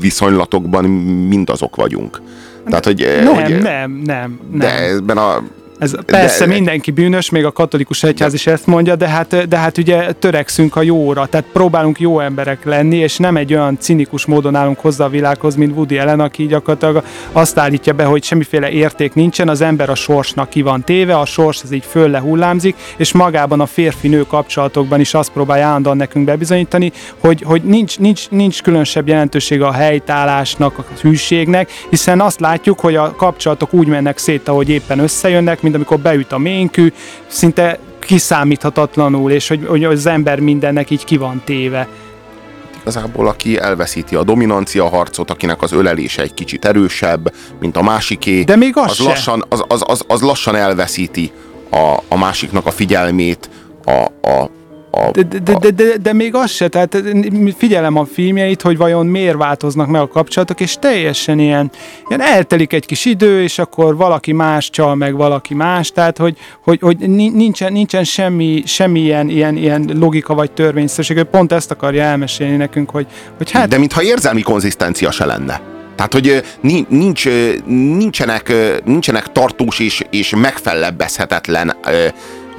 viszonylatokban 0.00 0.84
mindazok 1.28 1.76
vagyunk. 1.76 2.22
Tehát, 2.64 2.84
hogy, 2.84 3.20
nem, 3.24 3.34
hogy, 3.34 3.58
nem, 3.58 3.62
nem, 3.62 4.00
nem. 4.04 4.40
De 4.58 4.82
ebben 4.82 5.16
a 5.16 5.42
ez 5.78 5.94
persze 6.06 6.46
de, 6.46 6.52
mindenki 6.52 6.90
bűnös, 6.90 7.30
még 7.30 7.44
a 7.44 7.52
katolikus 7.52 8.02
egyház 8.02 8.30
de, 8.30 8.36
is 8.36 8.46
ezt 8.46 8.66
mondja, 8.66 8.96
de 8.96 9.08
hát, 9.08 9.48
de 9.48 9.56
hát 9.56 9.78
ugye 9.78 10.12
törekszünk 10.12 10.76
a 10.76 10.82
jóra, 10.82 11.26
tehát 11.26 11.46
próbálunk 11.52 12.00
jó 12.00 12.20
emberek 12.20 12.64
lenni, 12.64 12.96
és 12.96 13.16
nem 13.16 13.36
egy 13.36 13.54
olyan 13.54 13.78
cinikus 13.80 14.26
módon 14.26 14.54
állunk 14.54 14.78
hozzá 14.78 15.04
a 15.04 15.08
világhoz, 15.08 15.54
mint 15.54 15.76
Woody 15.76 15.98
Allen, 15.98 16.20
aki 16.20 16.46
gyakorlatilag 16.46 17.04
azt 17.32 17.58
állítja 17.58 17.92
be, 17.92 18.04
hogy 18.04 18.24
semmiféle 18.24 18.70
érték 18.70 19.14
nincsen, 19.14 19.48
az 19.48 19.60
ember 19.60 19.90
a 19.90 19.94
sorsnak 19.94 20.48
ki 20.48 20.62
van 20.62 20.84
téve, 20.84 21.18
a 21.18 21.24
sors 21.24 21.62
az 21.62 21.72
így 21.72 21.84
föl 21.88 22.10
lehullámzik, 22.10 22.76
és 22.96 23.12
magában 23.12 23.60
a 23.60 23.66
férfi-nő 23.66 24.22
kapcsolatokban 24.22 25.00
is 25.00 25.14
azt 25.14 25.30
próbálja 25.32 25.66
állandóan 25.66 25.96
nekünk 25.96 26.24
bebizonyítani, 26.24 26.92
hogy, 27.18 27.42
hogy 27.42 27.62
nincs, 27.62 27.98
nincs, 27.98 28.30
nincs 28.30 28.62
különösebb 28.62 29.08
jelentősége 29.08 29.66
a 29.66 29.72
helytállásnak, 29.72 30.78
a 30.78 30.84
hűségnek, 31.00 31.70
hiszen 31.90 32.20
azt 32.20 32.40
látjuk, 32.40 32.80
hogy 32.80 32.94
a 32.96 33.14
kapcsolatok 33.16 33.72
úgy 33.72 33.86
mennek 33.86 34.18
szét, 34.18 34.48
ahogy 34.48 34.68
éppen 34.68 34.98
összejönnek, 34.98 35.60
mint 35.62 35.71
amikor 35.74 35.98
beüt 35.98 36.32
a 36.32 36.38
ménkű, 36.38 36.92
szinte 37.26 37.78
kiszámíthatatlanul, 37.98 39.30
és 39.30 39.48
hogy, 39.48 39.66
hogy 39.66 39.84
az 39.84 40.06
ember 40.06 40.40
mindennek 40.40 40.90
így 40.90 41.04
ki 41.04 41.16
van 41.16 41.42
téve. 41.44 41.88
Igazából 42.80 43.28
aki 43.28 43.58
elveszíti 43.58 44.14
a 44.14 44.22
dominancia 44.22 44.88
harcot, 44.88 45.30
akinek 45.30 45.62
az 45.62 45.72
ölelése 45.72 46.22
egy 46.22 46.34
kicsit 46.34 46.64
erősebb, 46.64 47.34
mint 47.60 47.76
a 47.76 47.82
másiké, 47.82 48.42
De 48.42 48.56
még 48.56 48.76
az, 48.76 48.90
az, 48.90 48.98
lassan, 48.98 49.44
az, 49.48 49.64
az, 49.68 49.82
az, 49.86 50.04
az 50.06 50.20
lassan 50.20 50.54
elveszíti 50.54 51.32
a, 51.70 51.96
a 52.08 52.16
másiknak 52.16 52.66
a 52.66 52.70
figyelmét, 52.70 53.50
a, 53.84 54.28
a, 54.28 54.50
a, 54.94 55.10
de, 55.10 55.22
de, 55.22 55.54
de, 55.60 55.70
de, 55.70 55.96
de 56.02 56.12
még 56.12 56.34
az 56.34 56.50
se, 56.50 56.68
tehát 56.68 57.02
figyelem 57.56 57.96
a 57.96 58.04
filmjeit, 58.04 58.62
hogy 58.62 58.76
vajon 58.76 59.06
miért 59.06 59.36
változnak 59.36 59.86
meg 59.86 60.00
a 60.00 60.08
kapcsolatok, 60.08 60.60
és 60.60 60.76
teljesen 60.80 61.38
ilyen, 61.38 61.70
ilyen 62.08 62.20
eltelik 62.20 62.72
egy 62.72 62.86
kis 62.86 63.04
idő, 63.04 63.42
és 63.42 63.58
akkor 63.58 63.96
valaki 63.96 64.32
más 64.32 64.70
csal 64.70 64.94
meg 64.94 65.14
valaki 65.14 65.54
más, 65.54 65.90
tehát 65.92 66.18
hogy, 66.18 66.36
hogy, 66.62 66.80
hogy 66.80 66.96
nincsen, 67.08 67.72
nincsen 67.72 68.04
semmi, 68.04 68.62
semmi 68.66 69.00
ilyen, 69.00 69.28
ilyen, 69.28 69.56
ilyen 69.56 69.90
logika 69.94 70.34
vagy 70.34 70.50
törvényszerűség, 70.50 71.16
hogy 71.16 71.26
pont 71.26 71.52
ezt 71.52 71.70
akarja 71.70 72.02
elmesélni 72.02 72.56
nekünk, 72.56 72.90
hogy, 72.90 73.06
hogy 73.36 73.50
hát... 73.50 73.68
De 73.68 73.78
mintha 73.78 74.02
érzelmi 74.02 74.42
konzisztencia 74.42 75.10
se 75.10 75.24
lenne. 75.24 75.60
Tehát, 75.96 76.12
hogy 76.12 76.42
nincs, 76.88 77.28
nincsenek, 77.66 78.52
nincsenek 78.84 79.32
tartós 79.32 79.78
és, 79.78 80.04
és 80.10 80.34
megfellebbezhetetlen 80.36 81.76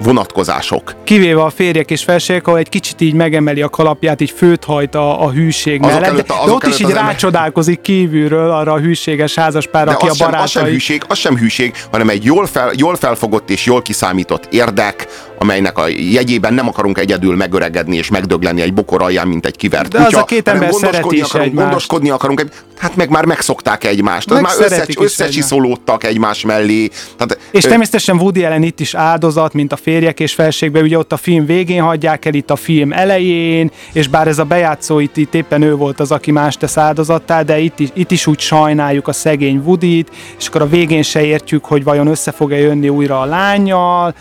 vonatkozások. 0.04 0.96
Kivéve 1.04 1.42
a 1.42 1.50
férjek 1.50 1.92
és 1.92 2.04
felségek, 2.04 2.48
ahol 2.48 2.60
egy 2.60 2.70
kicsit 2.70 3.02
így 3.02 3.14
megemeli 3.14 3.62
a 3.62 3.70
kalapját, 3.70 4.22
így 4.22 4.34
főt 4.36 4.64
hajt 4.64 4.96
a, 4.96 5.24
a 5.24 5.32
hűség 5.32 5.82
azok 5.82 5.94
mellett, 5.94 6.10
előtt, 6.10 6.28
de 6.28 6.52
ott 6.52 6.66
is 6.66 6.80
így 6.80 6.90
rácsodálkozik 6.90 7.82
kívülről 7.82 8.52
arra 8.52 8.74
a 8.74 8.80
hűséges 8.80 9.36
házaspár, 9.36 9.88
aki 9.88 10.08
a 10.08 10.14
barátai. 10.18 10.44
az 10.44 10.50
sem 10.50 10.66
hűség, 10.66 11.04
az 11.08 11.18
sem 11.18 11.38
hűség, 11.38 11.74
hanem 11.92 12.10
egy 12.10 12.24
jól, 12.24 12.46
fel, 12.46 12.72
jól 12.76 12.96
felfogott 12.96 13.50
és 13.50 13.66
jól 13.66 13.82
kiszámított 13.82 14.48
érdek, 14.52 15.08
amelynek 15.40 15.78
a 15.78 15.88
jegyében 15.88 16.54
nem 16.54 16.68
akarunk 16.68 16.98
egyedül 16.98 17.36
megöregedni 17.36 17.96
és 17.96 18.10
megdögleni 18.10 18.62
egy 18.62 18.74
bokor 18.74 19.02
alján, 19.02 19.28
mint 19.28 19.46
egy 19.46 19.56
kivert 19.56 19.88
De 19.88 19.98
kutya, 19.98 20.18
az 20.18 20.24
a 20.24 20.26
két 20.26 20.48
ember 20.48 20.70
is 20.70 20.82
akarunk, 20.82 21.14
egymást. 21.34 21.54
Gondoskodni 21.54 22.10
akarunk, 22.10 22.46
hát 22.84 22.96
meg 22.96 23.10
már 23.10 23.26
megszokták 23.26 23.84
egymást, 23.84 24.30
meg 24.30 24.42
már 24.42 24.54
össze, 24.60 24.86
összecsiszolódtak 24.98 26.04
egymás 26.04 26.42
mellé. 26.42 26.90
Tehát, 27.18 27.40
és 27.52 27.64
természetesen 27.64 28.18
Woody 28.18 28.44
Allen 28.44 28.64
itt 28.64 28.80
is 28.80 28.94
áldozat, 28.94 29.54
mint 29.54 29.72
a 29.72 29.76
férjek 29.76 30.20
és 30.20 30.34
felségbe, 30.34 30.82
ugye 30.82 30.98
ott 30.98 31.12
a 31.12 31.18
film 31.18 31.46
végén 31.46 31.82
hagyják 31.82 32.26
el, 32.26 32.34
itt 32.34 32.50
a 32.50 32.56
film 32.56 32.92
elején, 32.92 33.72
és 33.94 34.08
bár 34.08 34.28
ez 34.28 34.40
a 34.40 34.44
bejátszó 34.44 35.00
itt, 35.00 35.18
itt 35.18 35.34
éppen 35.34 35.62
ő 35.62 35.76
volt 35.76 36.00
az, 36.00 36.12
aki 36.12 36.32
más 36.32 36.58
tesz 36.58 36.78
áldozattá, 36.78 37.42
de 37.42 37.60
itt 37.60 37.80
is, 37.80 37.90
itt 37.94 38.12
is 38.12 38.28
úgy 38.28 38.40
sajnáljuk 38.40 39.08
a 39.08 39.14
szegény 39.14 39.62
Woody-t, 39.66 40.12
és 40.38 40.48
akkor 40.48 40.62
a 40.62 40.68
végén 40.68 41.04
se 41.04 41.24
értjük, 41.24 41.66
hogy 41.66 41.84
vajon 41.84 42.08
össze 42.08 42.32
fog-e 42.32 42.58
jönni 42.58 42.90
újra 42.90 43.22
a 43.22 43.26
lányjal, 43.26 44.16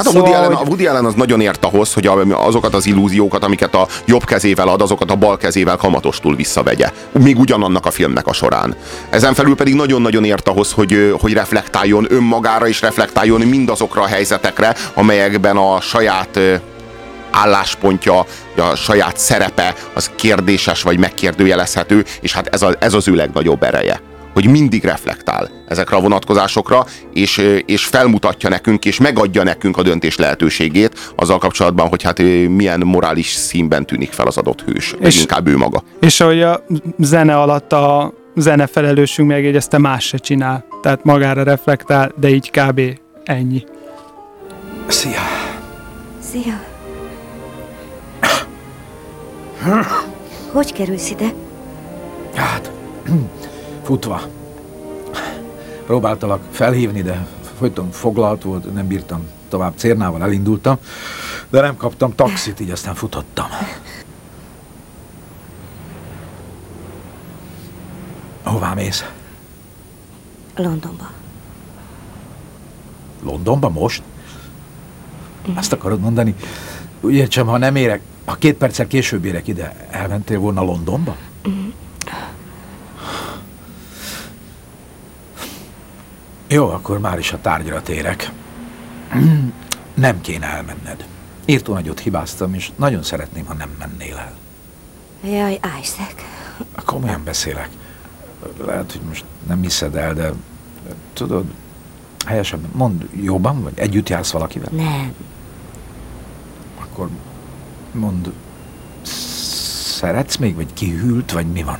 Hát 0.00 0.08
a, 0.08 0.12
szóval, 0.12 0.30
Woody 0.30 0.44
Allen, 0.44 0.56
a 0.56 0.62
Woody 0.66 0.86
Allen 0.86 1.04
az 1.04 1.14
nagyon 1.14 1.40
ért 1.40 1.64
ahhoz, 1.64 1.92
hogy 1.92 2.10
azokat 2.30 2.74
az 2.74 2.86
illúziókat, 2.86 3.44
amiket 3.44 3.74
a 3.74 3.86
jobb 4.04 4.24
kezével 4.24 4.68
ad, 4.68 4.82
azokat 4.82 5.10
a 5.10 5.14
bal 5.14 5.36
kezével 5.36 5.76
kamatostul 5.76 6.36
visszavegye. 6.36 6.90
Még 7.12 7.38
ugyanannak 7.38 7.86
a 7.86 7.90
filmnek 7.90 8.26
a 8.26 8.32
során. 8.32 8.76
Ezen 9.10 9.34
felül 9.34 9.56
pedig 9.56 9.74
nagyon-nagyon 9.74 10.24
ért 10.24 10.48
ahhoz, 10.48 10.72
hogy, 10.72 11.14
hogy 11.20 11.32
reflektáljon 11.32 12.06
önmagára, 12.08 12.68
és 12.68 12.80
reflektáljon 12.80 13.40
mindazokra 13.40 14.02
a 14.02 14.06
helyzetekre, 14.06 14.74
amelyekben 14.94 15.56
a 15.56 15.80
saját 15.80 16.38
álláspontja, 17.30 18.18
a 18.56 18.74
saját 18.74 19.18
szerepe 19.18 19.74
az 19.94 20.10
kérdéses 20.14 20.82
vagy 20.82 20.98
megkérdőjelezhető, 20.98 22.04
és 22.20 22.32
hát 22.32 22.46
ez, 22.46 22.62
a, 22.62 22.74
ez 22.78 22.94
az 22.94 23.08
ő 23.08 23.14
legnagyobb 23.14 23.62
ereje 23.62 24.00
hogy 24.32 24.46
mindig 24.46 24.84
reflektál 24.84 25.50
ezekre 25.68 25.96
a 25.96 26.00
vonatkozásokra, 26.00 26.86
és, 27.12 27.62
és 27.66 27.84
felmutatja 27.84 28.48
nekünk, 28.48 28.84
és 28.84 28.98
megadja 28.98 29.42
nekünk 29.42 29.76
a 29.76 29.82
döntés 29.82 30.16
lehetőségét 30.16 31.12
azzal 31.16 31.38
kapcsolatban, 31.38 31.88
hogy 31.88 32.02
hát 32.02 32.18
milyen 32.48 32.80
morális 32.80 33.28
színben 33.28 33.86
tűnik 33.86 34.12
fel 34.12 34.26
az 34.26 34.36
adott 34.36 34.62
hős, 34.62 34.94
és, 35.00 35.20
inkább 35.20 35.46
ő 35.46 35.56
maga. 35.56 35.82
És 36.00 36.20
ahogy 36.20 36.42
a 36.42 36.64
zene 36.98 37.36
alatt 37.36 37.72
a 37.72 38.12
zenefelelősünk 38.36 39.28
megjegyezte, 39.28 39.78
más 39.78 40.06
se 40.06 40.18
csinál. 40.18 40.64
Tehát 40.82 41.04
magára 41.04 41.42
reflektál, 41.42 42.12
de 42.20 42.28
így 42.28 42.50
kb. 42.50 42.80
ennyi. 43.24 43.64
Szia! 44.86 45.20
Szia! 46.30 46.68
Hogy 50.52 50.72
kerülsz 50.72 51.10
ide? 51.10 51.32
Hát, 52.34 52.70
futva. 53.90 54.20
Próbáltalak 55.86 56.42
felhívni, 56.50 57.02
de 57.02 57.26
folyton 57.58 57.90
foglalt 57.90 58.42
volt, 58.42 58.74
nem 58.74 58.86
bírtam 58.86 59.28
tovább. 59.48 59.72
Cérnával 59.76 60.22
elindultam, 60.22 60.78
de 61.48 61.60
nem 61.60 61.76
kaptam 61.76 62.14
taxit, 62.14 62.60
így 62.60 62.70
aztán 62.70 62.94
futottam. 62.94 63.46
Hová 68.42 68.74
mész? 68.74 69.04
Londonba. 70.56 71.10
Londonba 73.22 73.68
most? 73.68 74.02
Azt 75.54 75.72
akarod 75.72 76.00
mondani, 76.00 76.34
úgy 77.00 77.14
értsem, 77.14 77.46
ha 77.46 77.58
nem 77.58 77.76
érek, 77.76 78.00
ha 78.24 78.34
két 78.34 78.56
perccel 78.56 78.86
később 78.86 79.24
érek 79.24 79.48
ide, 79.48 79.86
elmentél 79.90 80.38
volna 80.38 80.62
Londonba? 80.62 81.16
Jó, 86.52 86.68
akkor 86.68 86.98
már 86.98 87.18
is 87.18 87.32
a 87.32 87.40
tárgyra 87.40 87.82
térek. 87.82 88.30
Nem 89.94 90.20
kéne 90.20 90.46
elmenned. 90.46 91.06
Írtó 91.44 91.72
nagyot 91.72 92.00
hibáztam, 92.00 92.54
és 92.54 92.70
nagyon 92.76 93.02
szeretném, 93.02 93.44
ha 93.44 93.54
nem 93.54 93.70
mennél 93.78 94.16
el. 94.16 94.36
Jaj, 95.30 95.60
Isaac. 95.80 96.14
Komolyan 96.84 97.24
beszélek. 97.24 97.68
Lehet, 98.64 98.92
hogy 98.92 99.00
most 99.00 99.24
nem 99.46 99.62
hiszed 99.62 99.96
el, 99.96 100.14
de 100.14 100.32
tudod, 101.12 101.44
helyesebben, 102.26 102.70
mond, 102.72 103.08
jóban 103.12 103.62
vagy? 103.62 103.78
Együtt 103.78 104.08
jársz 104.08 104.30
valakivel? 104.30 104.68
Nem. 104.72 105.14
Akkor 106.80 107.08
mond, 107.92 108.32
szeretsz 109.02 110.36
még, 110.36 110.54
vagy 110.54 110.72
kihűlt, 110.72 111.32
vagy 111.32 111.46
mi 111.46 111.62
van? 111.62 111.78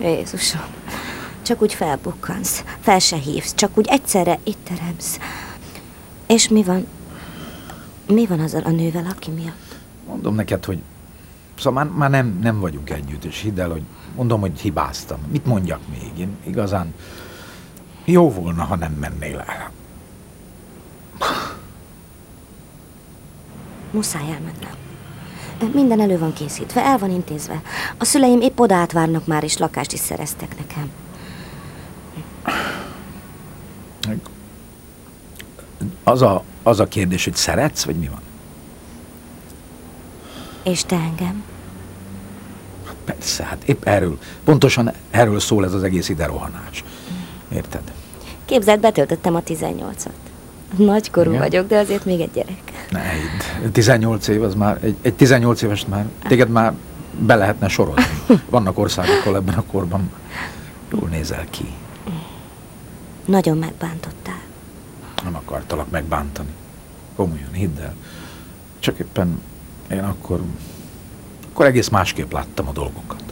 Jézusom. 0.00 0.60
Csak 1.46 1.62
úgy 1.62 1.74
felbukkansz, 1.74 2.64
fel 2.80 2.98
se 2.98 3.16
hívsz, 3.16 3.54
csak 3.54 3.78
úgy 3.78 3.86
egyszerre 3.88 4.38
itt 4.42 4.58
teremsz. 4.64 5.18
És 6.26 6.48
mi 6.48 6.62
van? 6.62 6.86
Mi 8.06 8.26
van 8.26 8.40
azzal 8.40 8.62
a 8.62 8.70
nővel, 8.70 9.06
aki 9.16 9.30
miatt? 9.30 9.76
Mondom 10.06 10.34
neked, 10.34 10.64
hogy 10.64 10.78
szóval 11.58 11.84
már, 11.84 11.92
már 11.96 12.10
nem, 12.10 12.38
nem 12.42 12.60
vagyunk 12.60 12.90
együtt, 12.90 13.24
és 13.24 13.40
hidd 13.40 13.60
el, 13.60 13.70
hogy 13.70 13.82
mondom, 14.16 14.40
hogy 14.40 14.60
hibáztam. 14.60 15.18
Mit 15.30 15.46
mondjak 15.46 15.80
még? 15.90 16.18
Én 16.18 16.36
igazán 16.46 16.94
jó 18.04 18.30
volna, 18.30 18.64
ha 18.64 18.76
nem 18.76 18.92
mennél 18.92 19.38
el. 19.38 19.70
Muszáj 23.90 24.22
elmennem. 24.22 24.74
Minden 25.72 26.00
elő 26.00 26.18
van 26.18 26.32
készítve, 26.32 26.82
el 26.82 26.98
van 26.98 27.10
intézve. 27.10 27.62
A 27.98 28.04
szüleim 28.04 28.40
épp 28.40 28.58
oda 28.58 28.74
átvárnak 28.74 29.26
már, 29.26 29.44
és 29.44 29.56
lakást 29.56 29.92
is 29.92 30.00
szereztek 30.00 30.56
nekem. 30.58 30.90
Az 36.08 36.22
a, 36.22 36.42
az 36.62 36.80
a 36.80 36.86
kérdés, 36.86 37.24
hogy 37.24 37.34
szeretsz, 37.34 37.84
vagy 37.84 37.96
mi 37.96 38.08
van? 38.08 38.20
És 40.62 40.84
te 40.84 40.96
engem? 40.96 41.44
Persze, 43.04 43.44
hát 43.44 43.62
épp 43.64 43.84
erről, 43.84 44.18
pontosan 44.44 44.92
erről 45.10 45.40
szól 45.40 45.64
ez 45.64 45.72
az 45.72 45.82
egész 45.82 46.08
ide 46.08 46.26
rohanás. 46.26 46.84
Érted? 47.48 47.92
Képzeld, 48.44 48.80
betöltöttem 48.80 49.34
a 49.34 49.40
18-at. 49.40 50.10
Nagykorú 50.76 51.30
Igen? 51.30 51.42
vagyok, 51.42 51.66
de 51.66 51.78
azért 51.78 52.04
még 52.04 52.20
egy 52.20 52.30
gyerek. 52.32 52.86
Ne 52.90 53.02
hidd. 53.10 53.72
18 53.72 54.28
év 54.28 54.42
az 54.42 54.54
már, 54.54 54.78
egy, 54.82 54.96
egy 55.02 55.14
18 55.14 55.62
éves 55.62 55.86
már, 55.86 56.06
téged 56.28 56.48
már 56.48 56.72
be 57.18 57.34
lehetne 57.34 57.68
sorolni. 57.68 58.02
Vannak 58.50 58.78
országok, 58.78 59.20
ahol 59.20 59.36
ebben 59.36 59.54
a 59.54 59.64
korban 59.70 60.10
jól 60.92 61.08
nézel 61.08 61.44
ki. 61.50 61.72
Nagyon 63.24 63.58
megbántottál. 63.58 64.25
Nem 65.26 65.36
akartalak 65.36 65.90
megbántani. 65.90 66.50
Komolyan, 67.16 67.52
hidd 67.52 67.78
el. 67.78 67.94
Csak 68.78 68.98
éppen 68.98 69.42
én 69.90 70.04
akkor, 70.04 70.40
akkor 71.52 71.66
egész 71.66 71.88
másképp 71.88 72.32
láttam 72.32 72.68
a 72.68 72.72
dolgokat. 72.72 73.22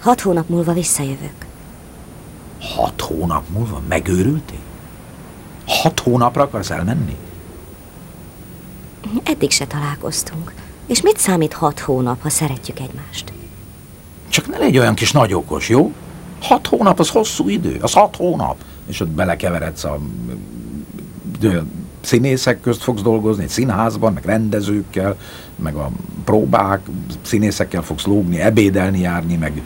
Hat 0.00 0.20
hónap 0.20 0.48
múlva 0.48 0.72
visszajövök. 0.72 1.46
Hat 2.60 3.00
hónap 3.00 3.48
múlva 3.48 3.82
megőrültél? 3.88 4.58
Hat 5.66 6.00
hónapra 6.00 6.42
akarsz 6.42 6.70
elmenni? 6.70 7.16
Eddig 9.22 9.50
se 9.50 9.66
találkoztunk. 9.66 10.54
És 10.86 11.00
mit 11.00 11.18
számít 11.18 11.52
hat 11.52 11.78
hónap, 11.78 12.22
ha 12.22 12.28
szeretjük 12.28 12.80
egymást? 12.80 13.32
Csak 14.28 14.46
ne 14.46 14.58
legy 14.58 14.78
olyan 14.78 14.94
kis 14.94 15.12
nagyokos, 15.12 15.68
jó? 15.68 15.92
Hat 16.40 16.66
hónap 16.66 16.98
az 16.98 17.08
hosszú 17.08 17.48
idő, 17.48 17.78
az 17.80 17.92
hat 17.92 18.16
hónap. 18.16 18.56
És 18.86 19.00
ott 19.00 19.08
belekeveredsz 19.08 19.84
a 19.84 19.98
színészek 22.00 22.60
közt 22.60 22.82
fogsz 22.82 23.02
dolgozni, 23.02 23.42
egy 23.42 23.48
színházban, 23.48 24.12
meg 24.12 24.24
rendezőkkel, 24.24 25.16
meg 25.56 25.74
a 25.74 25.90
próbák, 26.24 26.80
színészekkel 27.22 27.82
fogsz 27.82 28.04
lógni, 28.04 28.40
ebédelni 28.40 29.00
járni, 29.00 29.36
meg, 29.36 29.62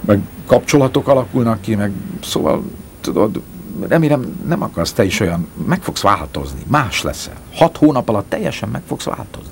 meg 0.00 0.20
kapcsolatok 0.46 1.08
alakulnak 1.08 1.60
ki, 1.60 1.74
meg 1.74 1.92
szóval, 2.22 2.62
tudod, 3.00 3.40
remélem 3.88 4.42
nem 4.46 4.62
akarsz 4.62 4.92
te 4.92 5.04
is 5.04 5.20
olyan, 5.20 5.48
meg 5.66 5.82
fogsz 5.82 6.00
változni, 6.00 6.60
más 6.66 7.02
leszel. 7.02 7.36
Hat 7.54 7.76
hónap 7.76 8.08
alatt 8.08 8.28
teljesen 8.28 8.68
meg 8.68 8.82
fogsz 8.86 9.04
változni. 9.04 9.50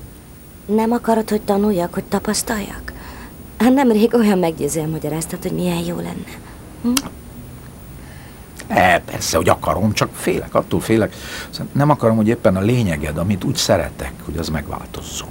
Nem 0.66 0.92
akarod, 0.92 1.30
hogy 1.30 1.40
tanuljak, 1.40 1.94
hogy 1.94 2.04
tapasztaljak? 2.04 2.92
Hát 3.58 3.74
Nemrég 3.74 4.14
olyan 4.14 4.38
meggyőzően 4.38 4.88
magyaráztad, 4.88 5.42
hogy 5.42 5.52
milyen 5.52 5.84
jó 5.84 5.96
lenne. 5.96 6.38
E, 8.70 9.02
persze, 9.06 9.36
hogy 9.36 9.48
akarom, 9.48 9.92
csak 9.92 10.08
félek, 10.14 10.54
attól 10.54 10.80
félek. 10.80 11.14
Szóval 11.50 11.66
Nem 11.72 11.90
akarom, 11.90 12.16
hogy 12.16 12.28
éppen 12.28 12.56
a 12.56 12.60
lényeged, 12.60 13.18
amit 13.18 13.44
úgy 13.44 13.56
szeretek, 13.56 14.12
hogy 14.24 14.36
az 14.36 14.48
megváltozzon. 14.48 15.28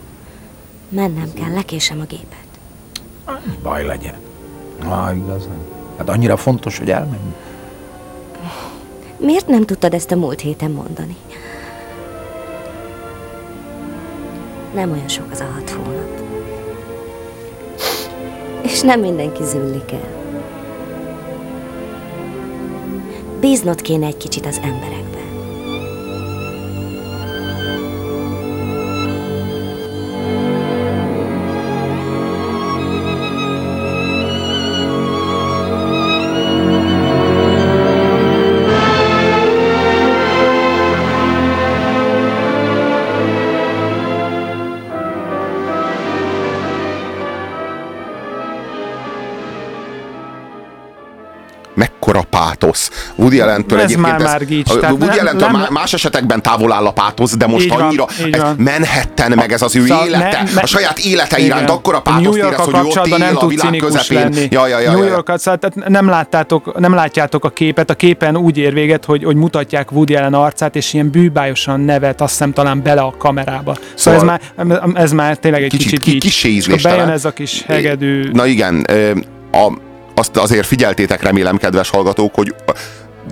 Mennem 0.89 1.33
kell, 1.33 1.53
lekésem 1.53 1.99
a 1.99 2.03
gépet. 2.03 2.37
Baj 3.63 3.85
legyen. 3.85 4.15
Na, 4.83 5.13
igazán. 5.13 5.57
Hát 5.97 6.09
annyira 6.09 6.37
fontos, 6.37 6.77
hogy 6.77 6.91
elmenj. 6.91 7.33
Miért 9.17 9.47
nem 9.47 9.65
tudtad 9.65 9.93
ezt 9.93 10.11
a 10.11 10.15
múlt 10.15 10.39
héten 10.39 10.71
mondani? 10.71 11.15
Nem 14.73 14.91
olyan 14.91 15.07
sok 15.07 15.31
az 15.31 15.39
a 15.39 15.45
hat 15.53 15.69
hónap. 15.69 16.19
És 18.61 18.81
nem 18.81 18.99
mindenki 18.99 19.43
züllik 19.43 19.91
el. 19.91 20.18
Bíznod 23.39 23.81
kéne 23.81 24.05
egy 24.05 24.17
kicsit 24.17 24.45
az 24.45 24.57
emberekben. 24.63 24.98
Woody 53.19 53.39
Allen-től 53.39 53.77
Ez 53.79 53.83
egyébként 53.83 54.07
már- 54.17 54.23
már 54.23 54.45
gics, 54.45 54.69
a 54.71 54.79
tehát 54.79 54.95
Woody 55.01 55.17
Allen-től 55.19 55.47
nem- 55.49 55.59
má- 55.59 55.69
más 55.69 55.93
esetekben 55.93 56.41
távol 56.41 56.73
áll 56.73 56.85
a 56.85 56.91
pátosz, 56.91 57.37
de 57.37 57.47
most 57.47 57.69
van, 57.69 57.81
annyira 57.81 58.05
ez 58.31 58.41
van. 58.41 58.55
Manhattan, 58.59 59.31
meg 59.35 59.51
ez 59.51 59.61
az 59.61 59.75
ő 59.75 59.85
Szóval 59.85 60.05
élete, 60.07 60.41
ne- 60.43 60.51
ne- 60.53 60.61
a 60.61 60.65
saját 60.65 60.99
élete 60.99 61.37
Igen. 61.37 61.47
iránt 61.49 61.69
akkora 61.69 61.97
A 61.97 62.01
pátoszt 62.01 62.37
érez, 62.37 62.55
hogy 62.55 62.73
ő 62.73 62.77
ott 62.77 62.83
kapcsolatban 62.83 63.19
él 63.19 63.25
nem 63.25 63.37
a 63.37 63.47
világ 63.47 63.75
közepén. 63.75 64.19
lenni. 64.19 64.47
Ja, 64.51 64.67
ja, 64.67 64.79
ja, 64.79 64.91
New 64.91 64.99
ja, 64.99 65.05
ja. 65.05 65.11
York-at, 65.11 65.39
szóval 65.39 65.59
tehát 65.59 65.89
nem 65.89 66.07
láttátok, 66.09 66.79
nem 66.79 66.93
látjátok 66.93 67.45
a 67.45 67.49
képet, 67.49 67.89
a 67.89 67.93
képen 67.95 68.37
úgy 68.37 68.57
ér 68.57 68.73
véget, 68.73 69.05
hogy, 69.05 69.23
hogy 69.23 69.35
mutatják 69.35 69.91
Woody 69.91 70.15
Allen 70.15 70.33
arcát, 70.33 70.75
és 70.75 70.93
ilyen 70.93 71.09
bűbájosan 71.09 71.79
nevet, 71.79 72.21
azt 72.21 72.31
hiszem 72.31 72.53
talán 72.53 72.83
bele 72.83 73.01
a 73.01 73.13
kamerába. 73.17 73.75
Szóval, 73.95 74.19
Szóval- 74.19 74.39
ez, 74.57 74.65
már, 74.67 74.81
ez 74.93 75.11
már 75.11 75.37
tényleg 75.37 75.63
egy 75.63 75.69
Kicsit 75.69 75.85
kicsit, 75.89 76.03
ki- 76.03 76.13
így. 76.13 76.21
kissé 76.21 76.47
És 76.49 76.53
akkor 76.63 76.73
ízléstelen. 76.75 76.97
bejön 76.97 77.11
ez 77.13 77.25
a 77.25 77.31
kis 77.31 77.63
hegedű. 77.67 78.29
Na 78.31 78.45
igen, 78.45 78.85
a, 79.51 79.71
azt 80.15 80.37
azért 80.37 80.65
figyeltétek, 80.65 81.21
remélem, 81.23 81.57
kedves 81.57 81.89
hallgatók, 81.89 82.35
hogy 82.35 82.53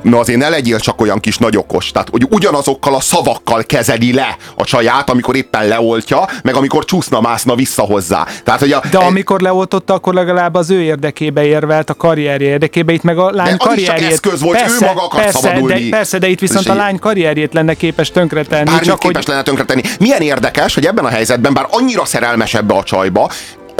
na 0.01 0.19
azért 0.19 0.39
ne 0.39 0.49
legyél 0.49 0.79
csak 0.79 1.01
olyan 1.01 1.19
kis 1.19 1.37
nagyokos, 1.37 1.91
tehát 1.91 2.09
hogy 2.09 2.27
ugyanazokkal 2.29 2.95
a 2.95 2.99
szavakkal 2.99 3.63
kezeli 3.63 4.13
le 4.13 4.37
a 4.55 4.63
csaját, 4.63 5.09
amikor 5.09 5.35
éppen 5.35 5.67
leoltja, 5.67 6.29
meg 6.43 6.55
amikor 6.55 6.85
csúszna-mászna 6.85 7.55
vissza 7.55 7.81
hozzá. 7.81 8.27
Tehát, 8.43 8.59
hogy 8.59 8.71
a, 8.71 8.81
De 8.91 8.97
amikor 8.97 9.41
leoltotta, 9.41 9.93
akkor 9.93 10.13
legalább 10.13 10.55
az 10.55 10.69
ő 10.69 10.81
érdekébe 10.81 11.45
érvelt, 11.45 11.89
a 11.89 11.93
karrierje 11.93 12.47
érdekébe, 12.47 12.93
itt 12.93 13.03
meg 13.03 13.17
a 13.17 13.31
lány 13.31 13.47
az 13.47 13.53
is 13.53 13.57
csak 13.57 13.67
karrierjét. 13.67 14.11
eszköz 14.11 14.41
volt, 14.41 14.61
ő 14.69 14.85
maga 14.85 15.03
akart 15.03 15.23
persze, 15.23 15.39
szabadulni. 15.39 15.89
De, 15.89 15.95
persze, 15.97 16.17
de 16.17 16.27
itt 16.27 16.39
viszont 16.39 16.65
És 16.65 16.71
a 16.71 16.73
lány 16.73 16.99
karrierjét 16.99 17.53
lenne 17.53 17.73
képes 17.73 18.11
tönkretenni. 18.11 18.65
Bármit 18.65 18.85
Csak 18.85 18.99
képes 18.99 19.23
hogy 19.23 19.33
lenne 19.33 19.43
tönkretenni. 19.43 19.81
Milyen 19.99 20.21
érdekes, 20.21 20.73
hogy 20.73 20.85
ebben 20.85 21.05
a 21.05 21.09
helyzetben, 21.09 21.53
bár 21.53 21.67
annyira 21.69 22.05
szerelmes 22.05 22.53
ebbe 22.53 22.73
a 22.73 22.83
csajba, 22.83 23.29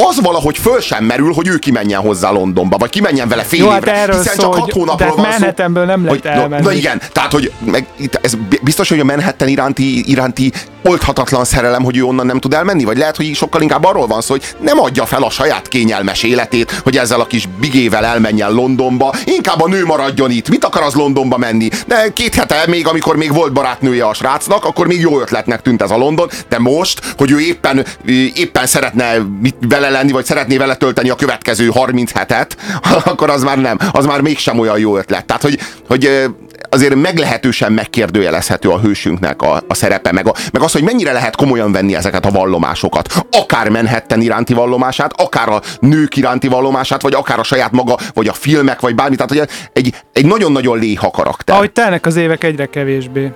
az 0.05 0.21
valahogy 0.21 0.57
föl 0.57 0.79
sem 0.79 1.03
merül, 1.03 1.33
hogy 1.33 1.47
ő 1.47 1.57
kimenjen 1.57 2.01
hozzá 2.01 2.29
Londonba, 2.31 2.77
vagy 2.77 2.89
kimenjen 2.89 3.27
vele 3.27 3.43
fél 3.43 3.60
Jó, 3.60 3.69
hát 3.69 3.77
évre, 3.77 3.93
erről 3.93 4.17
hiszen 4.17 4.36
szól, 4.36 4.53
csak 4.53 4.60
hat 4.62 4.71
hónapról 4.71 5.07
hát 5.07 5.17
van 5.17 5.25
szó. 5.25 5.31
Manhattanből 5.31 5.86
nem 5.86 6.05
lehet 6.05 6.23
hogy, 6.23 6.31
na, 6.33 6.39
elmenni. 6.39 6.63
na 6.63 6.71
igen, 6.71 7.01
tehát 7.12 7.31
hogy 7.31 7.51
meg, 7.65 7.86
itt, 7.95 8.19
ez 8.21 8.33
biztos, 8.62 8.89
hogy 8.89 8.99
a 8.99 9.03
Manhattan 9.03 9.47
iránti, 9.47 10.10
iránti 10.10 10.51
oldhatatlan 10.83 11.45
szerelem, 11.45 11.83
hogy 11.83 11.97
ő 11.97 12.03
onnan 12.03 12.25
nem 12.25 12.39
tud 12.39 12.53
elmenni, 12.53 12.83
vagy 12.83 12.97
lehet, 12.97 13.15
hogy 13.15 13.36
sokkal 13.36 13.62
inkább 13.62 13.83
arról 13.83 14.07
van 14.07 14.21
szó, 14.21 14.33
hogy 14.33 14.43
nem 14.60 14.79
adja 14.79 15.05
fel 15.05 15.23
a 15.23 15.29
saját 15.29 15.67
kényelmes 15.67 16.23
életét, 16.23 16.81
hogy 16.83 16.97
ezzel 16.97 17.19
a 17.19 17.27
kis 17.27 17.47
bigével 17.60 18.05
elmenjen 18.05 18.51
Londonba, 18.51 19.13
inkább 19.23 19.62
a 19.62 19.67
nő 19.67 19.86
maradjon 19.86 20.31
itt. 20.31 20.49
Mit 20.49 20.63
akar 20.63 20.81
az 20.81 20.93
Londonba 20.93 21.38
menni? 21.38 21.69
De 21.88 22.13
két 22.13 22.36
hete 22.36 22.63
még, 22.67 22.88
amikor 22.88 23.15
még 23.15 23.33
volt 23.33 23.53
barátnője 23.53 24.05
a 24.05 24.13
srácnak, 24.13 24.65
akkor 24.65 24.88
még 24.88 24.99
jó 24.99 25.19
ötletnek 25.19 25.62
tűnt 25.62 25.81
ez 25.81 25.91
a 25.91 25.97
London, 25.97 26.29
de 26.49 26.60
most, 26.60 27.01
hogy 27.17 27.31
ő 27.31 27.39
éppen, 27.39 27.86
éppen 28.33 28.65
szeretne 28.65 29.17
mit 29.41 29.67
vele 29.88 30.00
lenni, 30.00 30.12
vagy 30.12 30.26
szeretné 30.26 30.58
vele 30.58 30.76
tölteni 30.76 31.10
a 31.10 31.15
következő 31.15 31.67
30 31.67 32.12
hetet, 32.12 32.58
akkor 33.06 33.30
az 33.30 33.43
már 33.43 33.58
nem, 33.58 33.78
az 33.91 34.06
már 34.06 34.21
mégsem 34.21 34.60
olyan 34.60 34.80
jó 34.80 34.97
ötlet. 34.97 35.26
Tehát, 35.26 35.41
hogy, 35.41 35.60
hogy 35.88 36.30
azért 36.69 36.95
meglehetősen 36.95 37.71
megkérdőjelezhető 37.71 38.69
a 38.69 38.80
hősünknek 38.80 39.41
a, 39.41 39.63
a 39.67 39.73
szerepe, 39.73 40.12
meg, 40.12 40.28
a, 40.28 40.34
meg 40.52 40.62
az, 40.62 40.71
hogy 40.71 40.84
mennyire 40.84 41.12
lehet 41.12 41.36
komolyan 41.36 41.71
venni 41.71 41.95
ezeket 41.95 42.26
a 42.26 42.32
vallomásokat. 42.32 43.13
Akár 43.32 43.69
Manhattan 43.69 44.21
iránti 44.21 44.54
vallomását, 44.54 45.21
akár 45.21 45.50
a 45.50 45.62
nők 45.80 46.15
iránti 46.15 46.47
vallomását, 46.47 47.02
vagy 47.02 47.13
akár 47.13 47.39
a 47.39 47.43
saját 47.43 47.71
maga, 47.71 47.97
vagy 48.13 48.28
a 48.28 48.34
filmek, 48.34 48.80
vagy 48.80 48.95
bármi. 48.95 49.15
Tehát, 49.15 49.32
hogy 49.32 49.50
egy, 49.73 49.93
egy 50.13 50.26
nagyon-nagyon 50.26 50.80
léha 50.80 51.12
karakter. 51.12 51.56
ahogy 51.56 51.71
telnek 51.71 52.06
az 52.06 52.15
évek 52.15 52.43
egyre 52.43 52.65
kevésbé. 52.65 53.32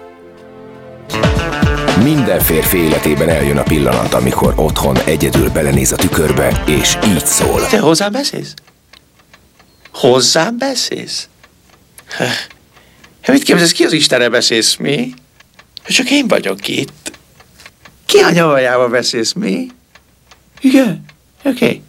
Minden 2.04 2.40
férfi 2.40 2.78
életében 2.78 3.30
eljön 3.30 3.58
a 3.58 3.64
pillanat, 3.64 4.14
amikor 4.14 4.54
otthon 4.56 4.98
egyedül 5.06 5.50
belenéz 5.50 5.92
a 5.92 5.96
tükörbe, 5.96 6.64
és 6.68 6.98
így 7.06 7.26
szól. 7.26 7.68
Te 7.68 7.80
hozzám 7.80 8.12
beszélsz? 8.12 8.54
Hozzám 9.94 10.58
beszélsz? 10.58 11.28
Hát 12.08 12.50
mit 13.28 13.44
képzelsz, 13.44 13.72
ki 13.72 13.84
az 13.84 13.94
Istenre 13.94 14.30
beszélsz, 14.30 14.76
mi? 14.76 15.14
Csak 15.88 16.10
én 16.10 16.28
vagyok 16.28 16.68
itt. 16.68 17.12
Ki 18.06 18.18
a 18.18 18.32
nyavajába 18.32 18.88
beszélsz, 18.88 19.34
mi? 19.34 19.68
Igen, 20.62 21.06
oké. 21.44 21.66
Okay. 21.66 21.82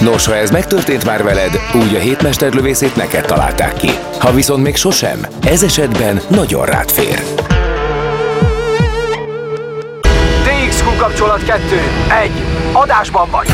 Nos, 0.00 0.26
ha 0.26 0.36
ez 0.36 0.50
megtörtént 0.50 1.04
már 1.04 1.22
veled, 1.22 1.60
úgy 1.74 1.94
a 1.94 1.98
hétmesterlövészét 1.98 2.96
neked 2.96 3.24
találták 3.24 3.76
ki. 3.76 3.90
Ha 4.18 4.32
viszont 4.32 4.62
még 4.62 4.76
sosem, 4.76 5.26
ez 5.44 5.62
esetben 5.62 6.20
nagyon 6.28 6.64
rád 6.64 6.90
fér. 6.90 7.22
Kapcsolat 11.14 11.44
2. 11.44 11.62
1. 12.22 12.30
Adásban 12.72 13.30
vagy. 13.30 13.48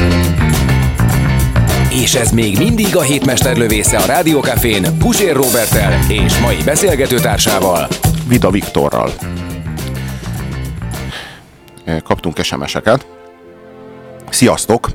És 1.90 2.14
ez 2.14 2.31
még 2.31 2.59
mindig 2.59 2.96
a 2.96 3.01
hétmesterlövésze 3.01 3.99
a 3.99 4.07
Rádiókafén 4.07 4.99
Pusér 4.99 5.35
Robertel 5.35 5.99
és 6.09 6.38
mai 6.38 6.57
beszélgetőtársával. 6.64 7.88
Vida 8.29 8.51
Viktorral. 8.51 9.11
Kaptunk 12.03 12.42
SMS-eket. 12.42 13.19
Sziasztok! 14.30 14.88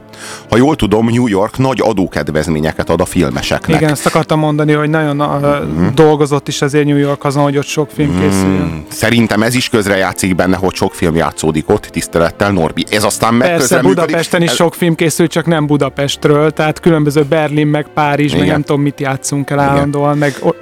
Ha 0.50 0.58
jól 0.58 0.76
tudom, 0.76 1.06
New 1.08 1.28
York 1.28 1.58
nagy 1.58 1.80
adókedvezményeket 1.84 2.90
ad 2.90 3.02
a 3.02 3.06
filmeseknek. 3.06 3.80
Igen, 3.80 3.92
ezt 3.92 4.06
akartam 4.06 4.40
mondani, 4.40 4.74
hogy 4.74 4.90
nagyon 4.90 5.22
uh, 5.22 5.56
dolgozott 5.94 6.48
is 6.48 6.62
azért 6.62 6.86
New 6.86 6.98
York 6.98 7.24
azon, 7.24 7.44
hogy 7.44 7.58
ott 7.58 7.66
sok 7.66 7.90
film 7.94 8.20
készüljön. 8.20 8.86
Szerintem 8.90 9.44
ez 9.44 9.56
is 9.56 9.70
közrejátszik 9.70 10.36
benne, 10.36 10.56
hogy 10.56 10.74
sok 10.76 10.94
film 10.94 11.16
játszódik 11.16 11.70
ott, 11.70 11.84
tisztelettel 11.86 12.52
Norbi. 12.52 12.86
Ez 12.90 13.04
aztán 13.04 13.34
meg 13.34 13.50
Persze. 13.50 13.82
Budapesten 13.82 14.42
is 14.42 14.50
Ez- 14.50 14.56
sok 14.56 14.74
film 14.74 14.96
készül, 14.96 15.28
csak 15.28 15.46
nem 15.46 15.66
Budapestről, 15.68 16.52
tehát 16.52 16.80
különböző 16.80 17.24
Berlin, 17.24 17.68
meg 17.68 17.88
Párizs, 17.94 18.32
meg 18.32 18.42
Igen. 18.42 18.52
nem 18.54 18.62
tudom 18.64 18.82
mit 18.82 19.00
játszunk 19.00 19.50
el 19.50 19.60
állandóan, 19.60 20.18
meg 20.18 20.36
o- 20.42 20.56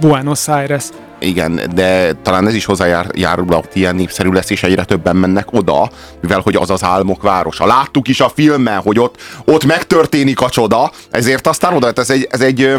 Buenos 0.00 0.48
Aires. 0.48 0.84
Igen, 1.24 1.60
de 1.74 2.12
talán 2.12 2.46
ez 2.46 2.54
is 2.54 2.64
hozzájárul, 2.64 3.46
hogy 3.46 3.64
ilyen 3.72 3.94
népszerű 3.94 4.30
lesz, 4.30 4.50
és 4.50 4.62
egyre 4.62 4.84
többen 4.84 5.16
mennek 5.16 5.52
oda, 5.52 5.90
mivel 6.20 6.40
hogy 6.40 6.56
az 6.56 6.70
az 6.70 6.84
álmok 6.84 7.22
városa. 7.22 7.66
Láttuk 7.66 8.08
is 8.08 8.20
a 8.20 8.32
filmben, 8.34 8.80
hogy 8.80 8.98
ott, 8.98 9.16
ott 9.44 9.64
megtörténik 9.64 10.40
a 10.40 10.48
csoda, 10.48 10.90
ezért 11.10 11.46
aztán 11.46 11.74
oda, 11.74 11.92
ez 11.94 12.10
egy, 12.10 12.28
ez 12.30 12.40
egy, 12.40 12.76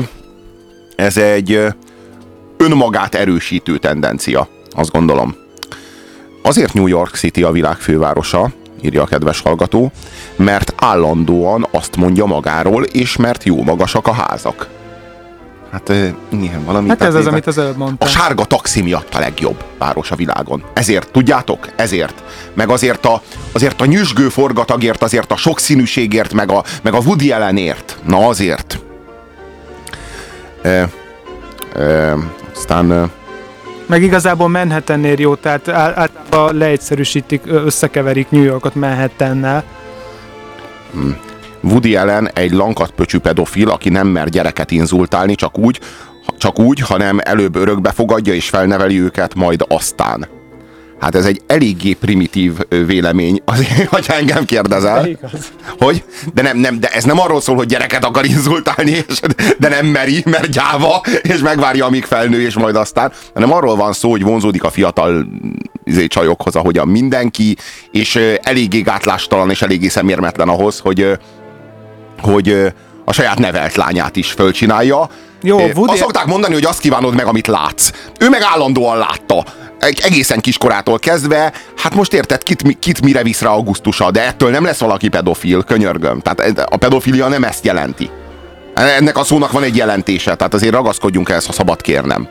ez 0.95 1.17
egy 1.17 1.59
önmagát 2.57 3.15
erősítő 3.15 3.77
tendencia, 3.77 4.47
azt 4.71 4.91
gondolom. 4.91 5.35
Azért 6.41 6.73
New 6.73 6.87
York 6.87 7.15
City 7.15 7.43
a 7.43 7.51
világ 7.51 7.77
fővárosa, 7.77 8.51
írja 8.81 9.01
a 9.01 9.05
kedves 9.05 9.41
hallgató, 9.41 9.91
mert 10.35 10.73
állandóan 10.77 11.67
azt 11.71 11.95
mondja 11.95 12.25
magáról, 12.25 12.83
és 12.83 13.15
mert 13.15 13.43
jó 13.43 13.63
magasak 13.63 14.07
a 14.07 14.11
házak. 14.11 14.67
Hát 15.75 15.89
igen, 16.29 16.65
valami. 16.65 16.87
Hát 16.89 17.01
ez 17.01 17.15
az, 17.15 17.27
amit 17.27 17.47
az 17.47 17.57
előbb 17.57 17.75
a 17.75 17.77
mondtam. 17.77 18.07
sárga 18.07 18.45
taxi 18.45 18.81
miatt 18.81 19.13
a 19.13 19.19
legjobb 19.19 19.63
város 19.77 20.11
a 20.11 20.15
világon. 20.15 20.63
Ezért, 20.73 21.11
tudjátok? 21.11 21.67
Ezért. 21.75 22.23
Meg 22.53 22.69
azért 22.69 23.05
a, 23.05 23.21
azért 23.51 23.81
a 23.81 23.85
nyüzsgő 23.85 24.29
forgatagért, 24.29 25.03
azért 25.03 25.31
a 25.31 25.35
sokszínűségért, 25.35 26.33
meg 26.33 26.51
a, 26.51 26.63
meg 26.81 26.93
a 26.93 26.97
Woody 26.97 27.31
Allenért. 27.31 27.97
Na 28.05 28.27
azért. 28.27 28.79
E, 30.61 30.89
e, 31.75 32.15
aztán 32.55 32.91
e, 32.91 33.09
Meg 33.85 34.03
igazából 34.03 34.47
Manhattannél 34.47 35.19
jó, 35.19 35.35
tehát 35.35 35.67
ál- 35.67 35.97
általában 35.97 36.57
leegyszerűsítik, 36.57 37.41
összekeverik 37.45 38.29
New 38.29 38.43
Yorkot 38.43 38.75
Manhattannel. 38.75 39.63
Woody 41.65 41.95
Allen 41.95 42.29
egy 42.33 42.51
lankatpöcsű 42.51 43.17
pedofil, 43.17 43.69
aki 43.69 43.89
nem 43.89 44.07
mer 44.07 44.29
gyereket 44.29 44.71
inzultálni, 44.71 45.35
csak 45.35 45.57
úgy, 45.57 45.79
csak 46.37 46.59
úgy, 46.59 46.79
hanem 46.79 47.19
előbb 47.23 47.55
örökbe 47.55 47.91
fogadja 47.91 48.33
és 48.33 48.49
felneveli 48.49 49.01
őket, 49.01 49.35
majd 49.35 49.65
aztán. 49.67 50.27
Hát 50.99 51.15
ez 51.15 51.25
egy 51.25 51.41
eléggé 51.47 51.93
primitív 51.93 52.51
vélemény, 52.85 53.41
azért, 53.45 53.89
hogyha 53.95 54.13
engem 54.13 54.45
kérdezel. 54.45 55.07
Hogy? 55.79 56.03
De, 56.33 56.41
nem, 56.41 56.57
nem, 56.57 56.79
de 56.79 56.87
ez 56.87 57.03
nem 57.03 57.19
arról 57.19 57.41
szól, 57.41 57.55
hogy 57.55 57.67
gyereket 57.67 58.05
akar 58.05 58.25
inzultálni, 58.25 58.91
és, 59.07 59.19
de 59.59 59.69
nem 59.69 59.85
meri, 59.85 60.23
mert 60.25 60.49
gyáva, 60.49 61.01
és 61.21 61.39
megvárja, 61.39 61.85
amíg 61.85 62.03
felnő, 62.03 62.41
és 62.41 62.53
majd 62.53 62.75
aztán, 62.75 63.11
hanem 63.33 63.53
arról 63.53 63.75
van 63.75 63.93
szó, 63.93 64.09
hogy 64.09 64.21
vonzódik 64.21 64.63
a 64.63 64.69
fiatal 64.69 65.27
izé, 65.83 66.07
csajokhoz, 66.07 66.55
ahogyan 66.55 66.87
mindenki, 66.87 67.57
és 67.91 68.19
eléggé 68.41 68.79
gátlástalan, 68.79 69.49
és 69.49 69.61
eléggé 69.61 69.87
szemérmetlen 69.87 70.47
ahhoz, 70.47 70.79
hogy, 70.79 71.17
hogy 72.25 72.73
a 73.05 73.13
saját 73.13 73.39
nevelt 73.39 73.75
lányát 73.75 74.15
is 74.15 74.31
fölcsinálja. 74.31 75.09
Jó, 75.41 75.57
Woody- 75.57 75.91
Azt 75.91 75.97
szokták 76.01 76.25
mondani, 76.25 76.53
hogy 76.53 76.65
azt 76.65 76.79
kívánod 76.79 77.15
meg, 77.15 77.25
amit 77.25 77.47
látsz. 77.47 77.89
Ő 78.19 78.29
meg 78.29 78.41
állandóan 78.41 78.97
látta. 78.97 79.43
Egy- 79.79 79.99
Egészen 80.03 80.39
kiskorától 80.39 80.99
kezdve, 80.99 81.51
hát 81.77 81.95
most 81.95 82.13
érted, 82.13 82.43
kit, 82.43 82.77
kit 82.79 83.01
mire 83.01 83.23
visz 83.23 83.41
rá 83.41 83.49
augusztusa, 83.49 84.11
de 84.11 84.25
ettől 84.25 84.49
nem 84.49 84.63
lesz 84.63 84.79
valaki 84.79 85.07
pedofil, 85.07 85.63
könyörgöm. 85.63 86.19
Tehát 86.21 86.59
a 86.69 86.77
pedofilia 86.77 87.27
nem 87.27 87.43
ezt 87.43 87.65
jelenti. 87.65 88.09
Ennek 88.75 89.17
a 89.17 89.23
szónak 89.23 89.51
van 89.51 89.63
egy 89.63 89.75
jelentése, 89.75 90.35
tehát 90.35 90.53
azért 90.53 90.73
ragaszkodjunk 90.73 91.29
ehhez, 91.29 91.45
ha 91.45 91.51
szabad 91.51 91.81
kérnem. 91.81 92.27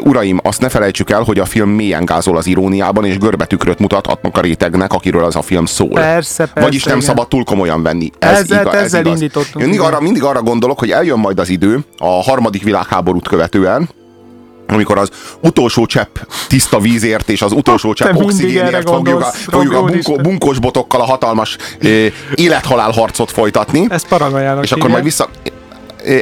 Uraim, 0.00 0.40
azt 0.42 0.60
ne 0.60 0.68
felejtsük 0.68 1.10
el, 1.10 1.22
hogy 1.22 1.38
a 1.38 1.44
film 1.44 1.68
mélyen 1.70 2.04
gázol 2.04 2.36
az 2.36 2.46
iróniában, 2.46 3.04
és 3.04 3.18
görbetükröt 3.18 3.78
mutathatnak 3.78 4.36
a 4.36 4.40
rétegnek, 4.40 4.92
akiről 4.92 5.24
az 5.24 5.36
a 5.36 5.42
film 5.42 5.64
szól. 5.66 5.88
Persze, 5.88 6.44
persze, 6.44 6.60
Vagyis 6.60 6.84
nem 6.84 6.96
igen. 6.96 7.08
szabad 7.08 7.28
túl 7.28 7.44
komolyan 7.44 7.82
venni. 7.82 8.10
Ezzel- 8.18 8.74
ezzel 8.74 9.06
indítottunk, 9.06 9.54
Én 9.54 9.62
mindig 9.62 9.80
arra, 9.80 10.00
mindig 10.00 10.22
arra 10.22 10.42
gondolok, 10.42 10.78
hogy 10.78 10.90
eljön 10.90 11.18
majd 11.18 11.38
az 11.38 11.48
idő 11.48 11.78
a 11.98 12.22
harmadik 12.22 12.62
világháborút 12.62 13.28
követően, 13.28 13.88
amikor 14.68 14.98
az 14.98 15.10
utolsó 15.42 15.86
csepp 15.86 16.16
tiszta 16.48 16.78
vízért 16.78 17.28
és 17.28 17.42
az 17.42 17.52
utolsó 17.52 17.92
csepp 17.92 18.08
erre 18.08 18.24
oxigénért 18.24 18.88
fogjuk 18.88 19.20
a, 19.20 19.24
fogjuk 19.24 19.72
a 19.72 19.82
bunkó, 19.82 20.14
bunkós 20.16 20.58
botokkal 20.58 21.00
a 21.00 21.04
hatalmas 21.04 21.56
élethalál 22.34 22.90
harcot 22.90 23.30
folytatni. 23.30 23.86
Ezt 23.88 24.08
paranoiának 24.08 24.64
És 24.64 24.72
akkor 24.72 24.86
hívják. 24.90 24.90
majd 24.90 25.04
vissza, 25.04 25.28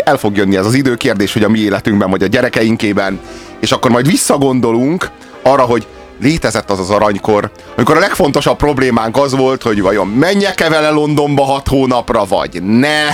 el 0.04 0.16
fog 0.16 0.36
jönni 0.36 0.56
ez 0.56 0.66
az 0.66 0.74
időkérdés, 0.74 1.32
hogy 1.32 1.42
a 1.44 1.48
mi 1.48 1.58
életünkben, 1.58 2.10
vagy 2.10 2.22
a 2.22 2.26
gyerekeinkében, 2.26 3.20
és 3.60 3.72
akkor 3.72 3.90
majd 3.90 4.06
visszagondolunk 4.06 5.10
arra, 5.42 5.62
hogy 5.62 5.86
létezett 6.20 6.70
az 6.70 6.78
az 6.78 6.90
aranykor, 6.90 7.50
amikor 7.76 7.96
a 7.96 8.00
legfontosabb 8.00 8.56
problémánk 8.56 9.16
az 9.16 9.34
volt, 9.34 9.62
hogy 9.62 9.80
vajon 9.80 10.06
menjek-e 10.06 10.68
vele 10.68 10.90
Londonba 10.90 11.44
hat 11.44 11.68
hónapra, 11.68 12.24
vagy 12.24 12.62
ne. 12.62 13.04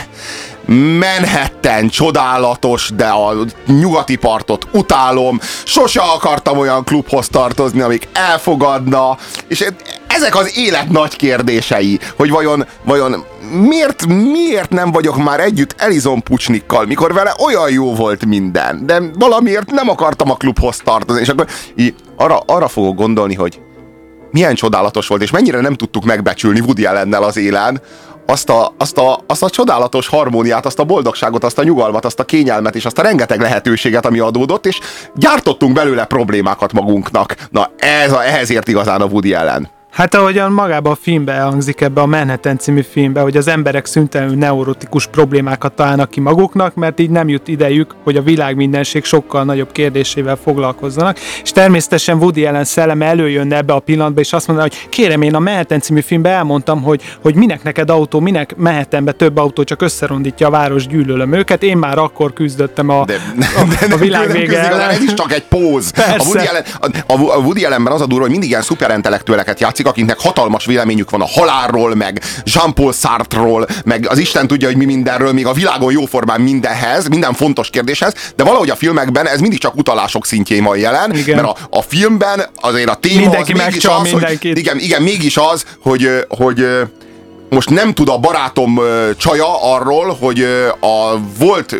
Manhattan 0.98 1.88
csodálatos, 1.88 2.90
de 2.94 3.06
a 3.06 3.34
nyugati 3.66 4.16
partot 4.16 4.66
utálom. 4.72 5.40
Sose 5.64 6.00
akartam 6.00 6.58
olyan 6.58 6.84
klubhoz 6.84 7.28
tartozni, 7.28 7.80
amik 7.80 8.08
elfogadna. 8.12 9.16
És 9.48 9.64
ezek 10.06 10.36
az 10.36 10.56
élet 10.56 10.88
nagy 10.88 11.16
kérdései, 11.16 11.98
hogy 12.16 12.30
vajon, 12.30 12.66
vajon 12.84 13.24
miért, 13.52 14.06
miért 14.06 14.70
nem 14.70 14.92
vagyok 14.92 15.16
már 15.16 15.40
együtt 15.40 15.74
Elizon 15.78 16.22
Pucsnikkal, 16.22 16.86
mikor 16.86 17.12
vele 17.12 17.34
olyan 17.44 17.70
jó 17.70 17.94
volt 17.94 18.26
minden, 18.26 18.86
de 18.86 19.02
valamiért 19.18 19.70
nem 19.70 19.88
akartam 19.88 20.30
a 20.30 20.36
klubhoz 20.36 20.76
tartozni, 20.84 21.22
és 21.22 21.28
akkor 21.28 21.46
így 21.76 21.94
arra, 22.16 22.38
arra 22.46 22.68
fogok 22.68 22.96
gondolni, 22.96 23.34
hogy 23.34 23.60
milyen 24.30 24.54
csodálatos 24.54 25.06
volt, 25.06 25.22
és 25.22 25.30
mennyire 25.30 25.60
nem 25.60 25.74
tudtuk 25.74 26.04
megbecsülni 26.04 26.60
Woody 26.60 26.86
ellennel 26.86 27.22
az 27.22 27.36
élen, 27.36 27.80
azt 28.26 28.50
a, 28.50 28.74
azt, 28.78 28.98
a, 28.98 29.20
azt 29.26 29.42
a 29.42 29.50
csodálatos 29.50 30.08
harmóniát, 30.08 30.66
azt 30.66 30.78
a 30.78 30.84
boldogságot, 30.84 31.44
azt 31.44 31.58
a 31.58 31.62
nyugalmat, 31.62 32.04
azt 32.04 32.20
a 32.20 32.24
kényelmet, 32.24 32.74
és 32.74 32.84
azt 32.84 32.98
a 32.98 33.02
rengeteg 33.02 33.40
lehetőséget, 33.40 34.06
ami 34.06 34.18
adódott, 34.18 34.66
és 34.66 34.80
gyártottunk 35.14 35.74
belőle 35.74 36.04
problémákat 36.04 36.72
magunknak. 36.72 37.36
Na, 37.50 37.70
ez 37.76 38.12
a, 38.12 38.24
ehhez 38.24 38.50
ért 38.50 38.68
igazán 38.68 39.00
a 39.00 39.04
Woody 39.04 39.34
ellen. 39.34 39.70
Hát 39.92 40.14
ahogyan 40.14 40.52
magában 40.52 40.92
a 40.92 40.98
filmbe 41.00 41.32
elhangzik 41.32 41.80
ebbe 41.80 42.00
a 42.00 42.06
Manhattan 42.06 42.58
című 42.58 42.82
filmbe, 42.82 43.20
hogy 43.20 43.36
az 43.36 43.48
emberek 43.48 43.86
szüntelenül 43.86 44.36
neurotikus 44.36 45.06
problémákat 45.06 45.72
találnak 45.72 46.10
ki 46.10 46.20
maguknak, 46.20 46.74
mert 46.74 47.00
így 47.00 47.10
nem 47.10 47.28
jut 47.28 47.48
idejük, 47.48 47.94
hogy 48.04 48.16
a 48.16 48.22
világ 48.22 48.56
mindenség 48.56 49.04
sokkal 49.04 49.44
nagyobb 49.44 49.72
kérdésével 49.72 50.36
foglalkozzanak. 50.36 51.18
És 51.42 51.50
természetesen 51.50 52.16
Woody 52.16 52.46
Allen 52.46 52.64
szelleme 52.64 53.06
előjönne 53.06 53.56
ebbe 53.56 53.72
a 53.72 53.78
pillanatba, 53.78 54.20
és 54.20 54.32
azt 54.32 54.46
mondaná, 54.46 54.68
hogy 54.68 54.88
kérem, 54.88 55.22
én 55.22 55.34
a 55.34 55.38
Manhattan 55.38 55.80
című 55.80 56.00
filmbe 56.00 56.30
elmondtam, 56.30 56.82
hogy, 56.82 57.02
hogy 57.22 57.34
minek 57.34 57.62
neked 57.62 57.90
autó, 57.90 58.20
minek 58.20 58.56
Manhattanbe 58.56 59.12
több 59.12 59.36
autó, 59.36 59.64
csak 59.64 59.82
összerondítja 59.82 60.46
a 60.46 60.50
város, 60.50 60.86
gyűlölöm 60.86 61.32
őket. 61.32 61.62
Én 61.62 61.76
már 61.76 61.98
akkor 61.98 62.32
küzdöttem 62.32 62.88
a, 62.88 63.04
De, 63.04 63.18
a, 63.56 63.64
de 63.88 63.94
a 63.94 63.98
világ 63.98 64.30
vége 64.30 64.68
ellen. 64.68 64.90
Ez 64.90 65.02
is 65.02 65.14
csak 65.14 65.32
egy 65.32 65.44
póz. 65.44 65.92
A 65.96 66.00
Persze. 66.00 66.28
Woody, 66.28 66.46
Allen, 66.46 66.64
a, 67.06 67.34
a 67.36 67.38
Woody 67.38 67.64
Allenben 67.64 67.92
az 67.92 68.00
a 68.00 68.06
durva, 68.06 68.22
hogy 68.22 68.30
mindig 68.30 68.48
ilyen 68.48 68.62
szuperintellektueleket 68.62 69.60
játszik, 69.60 69.81
akiknek 69.86 70.20
hatalmas 70.20 70.64
véleményük 70.64 71.10
van 71.10 71.20
a 71.20 71.26
halálról, 71.26 71.94
meg 71.94 72.22
Jean-Paul 72.44 72.92
Sartre-ról, 72.92 73.66
meg 73.84 74.06
az 74.08 74.18
Isten 74.18 74.46
tudja, 74.46 74.68
hogy 74.68 74.76
mi 74.76 74.84
mindenről, 74.84 75.32
még 75.32 75.46
a 75.46 75.52
világon 75.52 75.92
jóformán 75.92 76.40
mindenhez, 76.40 77.08
minden 77.08 77.32
fontos 77.32 77.70
kérdéshez, 77.70 78.14
de 78.36 78.44
valahogy 78.44 78.70
a 78.70 78.76
filmekben 78.76 79.26
ez 79.26 79.40
mindig 79.40 79.58
csak 79.58 79.76
utalások 79.76 80.26
szintjén 80.26 80.64
van 80.64 80.76
jelen, 80.76 81.16
Igen. 81.16 81.36
mert 81.36 81.48
a, 81.48 81.78
a 81.78 81.82
filmben 81.82 82.46
azért 82.60 82.88
a 82.88 82.94
téma 82.94 83.20
Mindenki 83.20 83.52
az 83.52 83.58
mégis 83.58 83.84
az, 83.84 84.10
hogy, 84.10 84.38
igen, 84.40 84.78
igen, 84.78 85.02
mégis 85.02 85.36
az, 85.36 85.64
hogy, 85.82 86.08
hogy 86.28 86.66
most 87.52 87.70
nem 87.70 87.92
tud 87.92 88.08
a 88.08 88.18
barátom 88.18 88.80
csaja 89.16 89.74
arról, 89.74 90.16
hogy 90.20 90.40
a 90.80 91.18
volt 91.38 91.76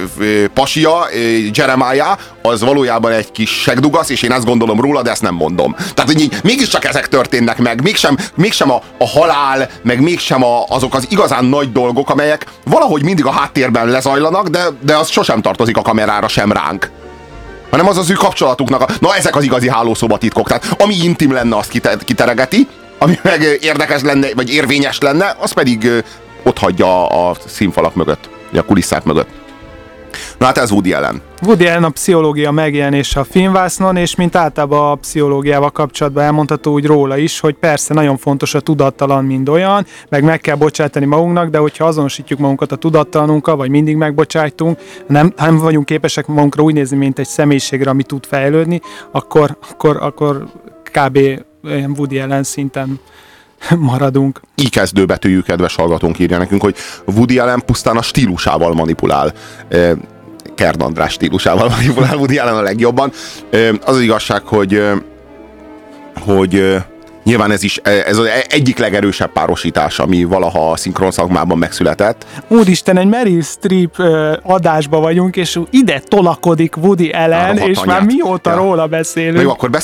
pasia, 0.55 1.07
Jeremiah, 1.53 2.19
az 2.43 2.61
valójában 2.61 3.13
egy 3.13 3.33
kis 3.33 3.51
segdugasz, 3.51 4.09
és 4.09 4.23
én 4.23 4.33
ezt 4.33 4.45
gondolom 4.45 4.81
róla, 4.81 5.03
de 5.03 5.11
ezt 5.11 5.23
nem 5.23 5.35
mondom. 5.35 5.75
Tehát, 5.75 6.13
hogy 6.13 6.21
így, 6.21 6.37
mégiscsak 6.43 6.85
ezek 6.85 7.09
történnek 7.09 7.59
meg, 7.59 7.83
mégsem, 7.83 8.17
mégsem 8.35 8.71
a, 8.71 8.83
a 8.99 9.09
halál, 9.09 9.69
meg 9.83 10.01
mégsem 10.01 10.45
a, 10.45 10.65
azok 10.69 10.95
az 10.95 11.07
igazán 11.09 11.45
nagy 11.45 11.73
dolgok, 11.73 12.11
amelyek 12.11 12.47
valahogy 12.65 13.03
mindig 13.03 13.27
a 13.27 13.31
háttérben 13.31 13.89
lezajlanak, 13.89 14.49
de, 14.49 14.65
de 14.81 14.97
az 14.97 15.09
sosem 15.09 15.41
tartozik 15.41 15.77
a 15.77 15.83
kamerára, 15.83 16.29
sem 16.29 16.53
ránk 16.53 16.91
hanem 17.71 17.89
az 17.89 17.99
az 17.99 18.11
ő 18.11 18.15
kapcsolatuknak. 18.15 18.81
A... 18.81 18.87
Na, 19.01 19.15
ezek 19.15 19.37
az 19.37 19.45
igazi 19.45 19.69
hálószobatitkok. 19.69 20.49
Tehát 20.49 20.77
ami 20.79 20.95
intim 21.03 21.33
lenne, 21.33 21.57
azt 21.57 21.69
kite- 21.69 22.05
kiteregeti, 22.05 22.69
ami 23.03 23.19
meg 23.23 23.59
érdekes 23.61 24.03
lenne, 24.03 24.27
vagy 24.35 24.51
érvényes 24.51 24.99
lenne, 25.01 25.37
az 25.41 25.53
pedig 25.53 25.89
ott 26.43 26.59
hagyja 26.59 27.07
a, 27.07 27.37
színfalak 27.47 27.95
mögött, 27.95 28.29
a 28.55 28.63
kulisszák 28.63 29.05
mögött. 29.05 29.29
Na 30.39 30.47
hát 30.47 30.59
ez 30.59 30.71
Woody 30.71 30.93
Allen. 30.93 31.23
Woody 31.43 31.67
Allen 31.67 31.85
a 31.85 31.91
pszichológia 31.91 32.51
megjelenése 32.51 33.21
a 33.21 33.25
filmvásznon, 33.25 33.97
és 33.97 34.15
mint 34.15 34.37
általában 34.37 34.91
a 34.91 34.95
pszichológiával 34.95 35.71
kapcsolatban 35.71 36.25
elmondható 36.25 36.73
úgy 36.73 36.87
róla 36.87 37.17
is, 37.17 37.41
hogy 37.41 37.55
persze 37.55 37.95
nagyon 37.95 38.17
fontos 38.17 38.55
a 38.55 38.61
tudattalan, 38.61 39.25
mind 39.25 39.49
olyan, 39.49 39.87
meg 40.09 40.25
meg 40.25 40.41
kell 40.41 40.57
bocsátani 40.57 41.05
magunknak, 41.05 41.49
de 41.49 41.59
hogyha 41.59 41.85
azonosítjuk 41.85 42.39
magunkat 42.39 42.73
a 42.73 42.77
tudattalanunkkal, 42.77 43.57
vagy 43.57 43.71
mindig 43.71 43.97
megbocsájtunk, 43.97 44.79
nem, 45.07 45.33
nem 45.37 45.59
vagyunk 45.59 45.87
képesek 45.87 46.27
magunkra 46.27 46.63
úgy 46.63 46.75
nézni, 46.75 46.97
mint 46.97 47.19
egy 47.19 47.27
személyiségre, 47.27 47.91
ami 47.91 48.03
tud 48.03 48.27
fejlődni, 48.27 48.81
akkor, 49.11 49.57
akkor, 49.71 49.97
akkor 50.01 50.47
kb. 50.93 51.19
Olyan 51.65 51.95
Woody 51.97 52.19
Allen 52.19 52.43
szinten 52.43 53.01
maradunk. 53.79 54.41
Így 54.55 54.71
kezdőbetűjű 54.71 55.41
kedves 55.41 55.75
hallgatónk 55.75 56.19
írja 56.19 56.39
nekünk, 56.39 56.63
hogy 56.63 56.77
Woody 57.07 57.39
Allen 57.39 57.63
pusztán 57.67 57.97
a 57.97 58.03
stílusával 58.03 58.75
manipulál. 58.75 59.33
Kern 60.55 60.81
András 60.81 61.13
stílusával 61.13 61.69
manipulál 61.77 62.17
Woody 62.17 62.39
Allen 62.39 62.57
a 62.57 62.63
legjobban. 62.63 63.13
Az 63.85 63.95
az 63.95 64.01
igazság, 64.01 64.43
hogy 64.43 64.83
hogy 66.21 66.83
nyilván 67.25 67.51
ez 67.51 67.63
is 67.63 67.77
ez 67.77 68.19
az 68.19 68.27
egyik 68.49 68.79
legerősebb 68.79 69.33
párosítás, 69.33 69.99
ami 69.99 70.25
valaha 70.25 70.71
a 70.71 70.77
szinkron 70.77 71.11
szakmában 71.11 71.59
megszületett. 71.59 72.27
Úristen, 72.49 72.99
egy 72.99 73.07
Meryl 73.07 73.43
Streep 73.43 73.97
adásba 74.43 75.01
vagyunk, 75.01 75.37
és 75.37 75.59
ide 75.71 76.01
tolakodik 76.09 76.77
Woody 76.77 77.13
Rohadt 77.13 77.59
és 77.59 77.85
már 77.85 78.05
mióta 78.05 78.51
Ja. 78.51 78.57
róla 78.57 78.87
beszélünk. 78.87 79.37
Na 79.37 79.43
jó, 79.43 79.51
akkor 79.51 79.71
beszélj 79.71 79.81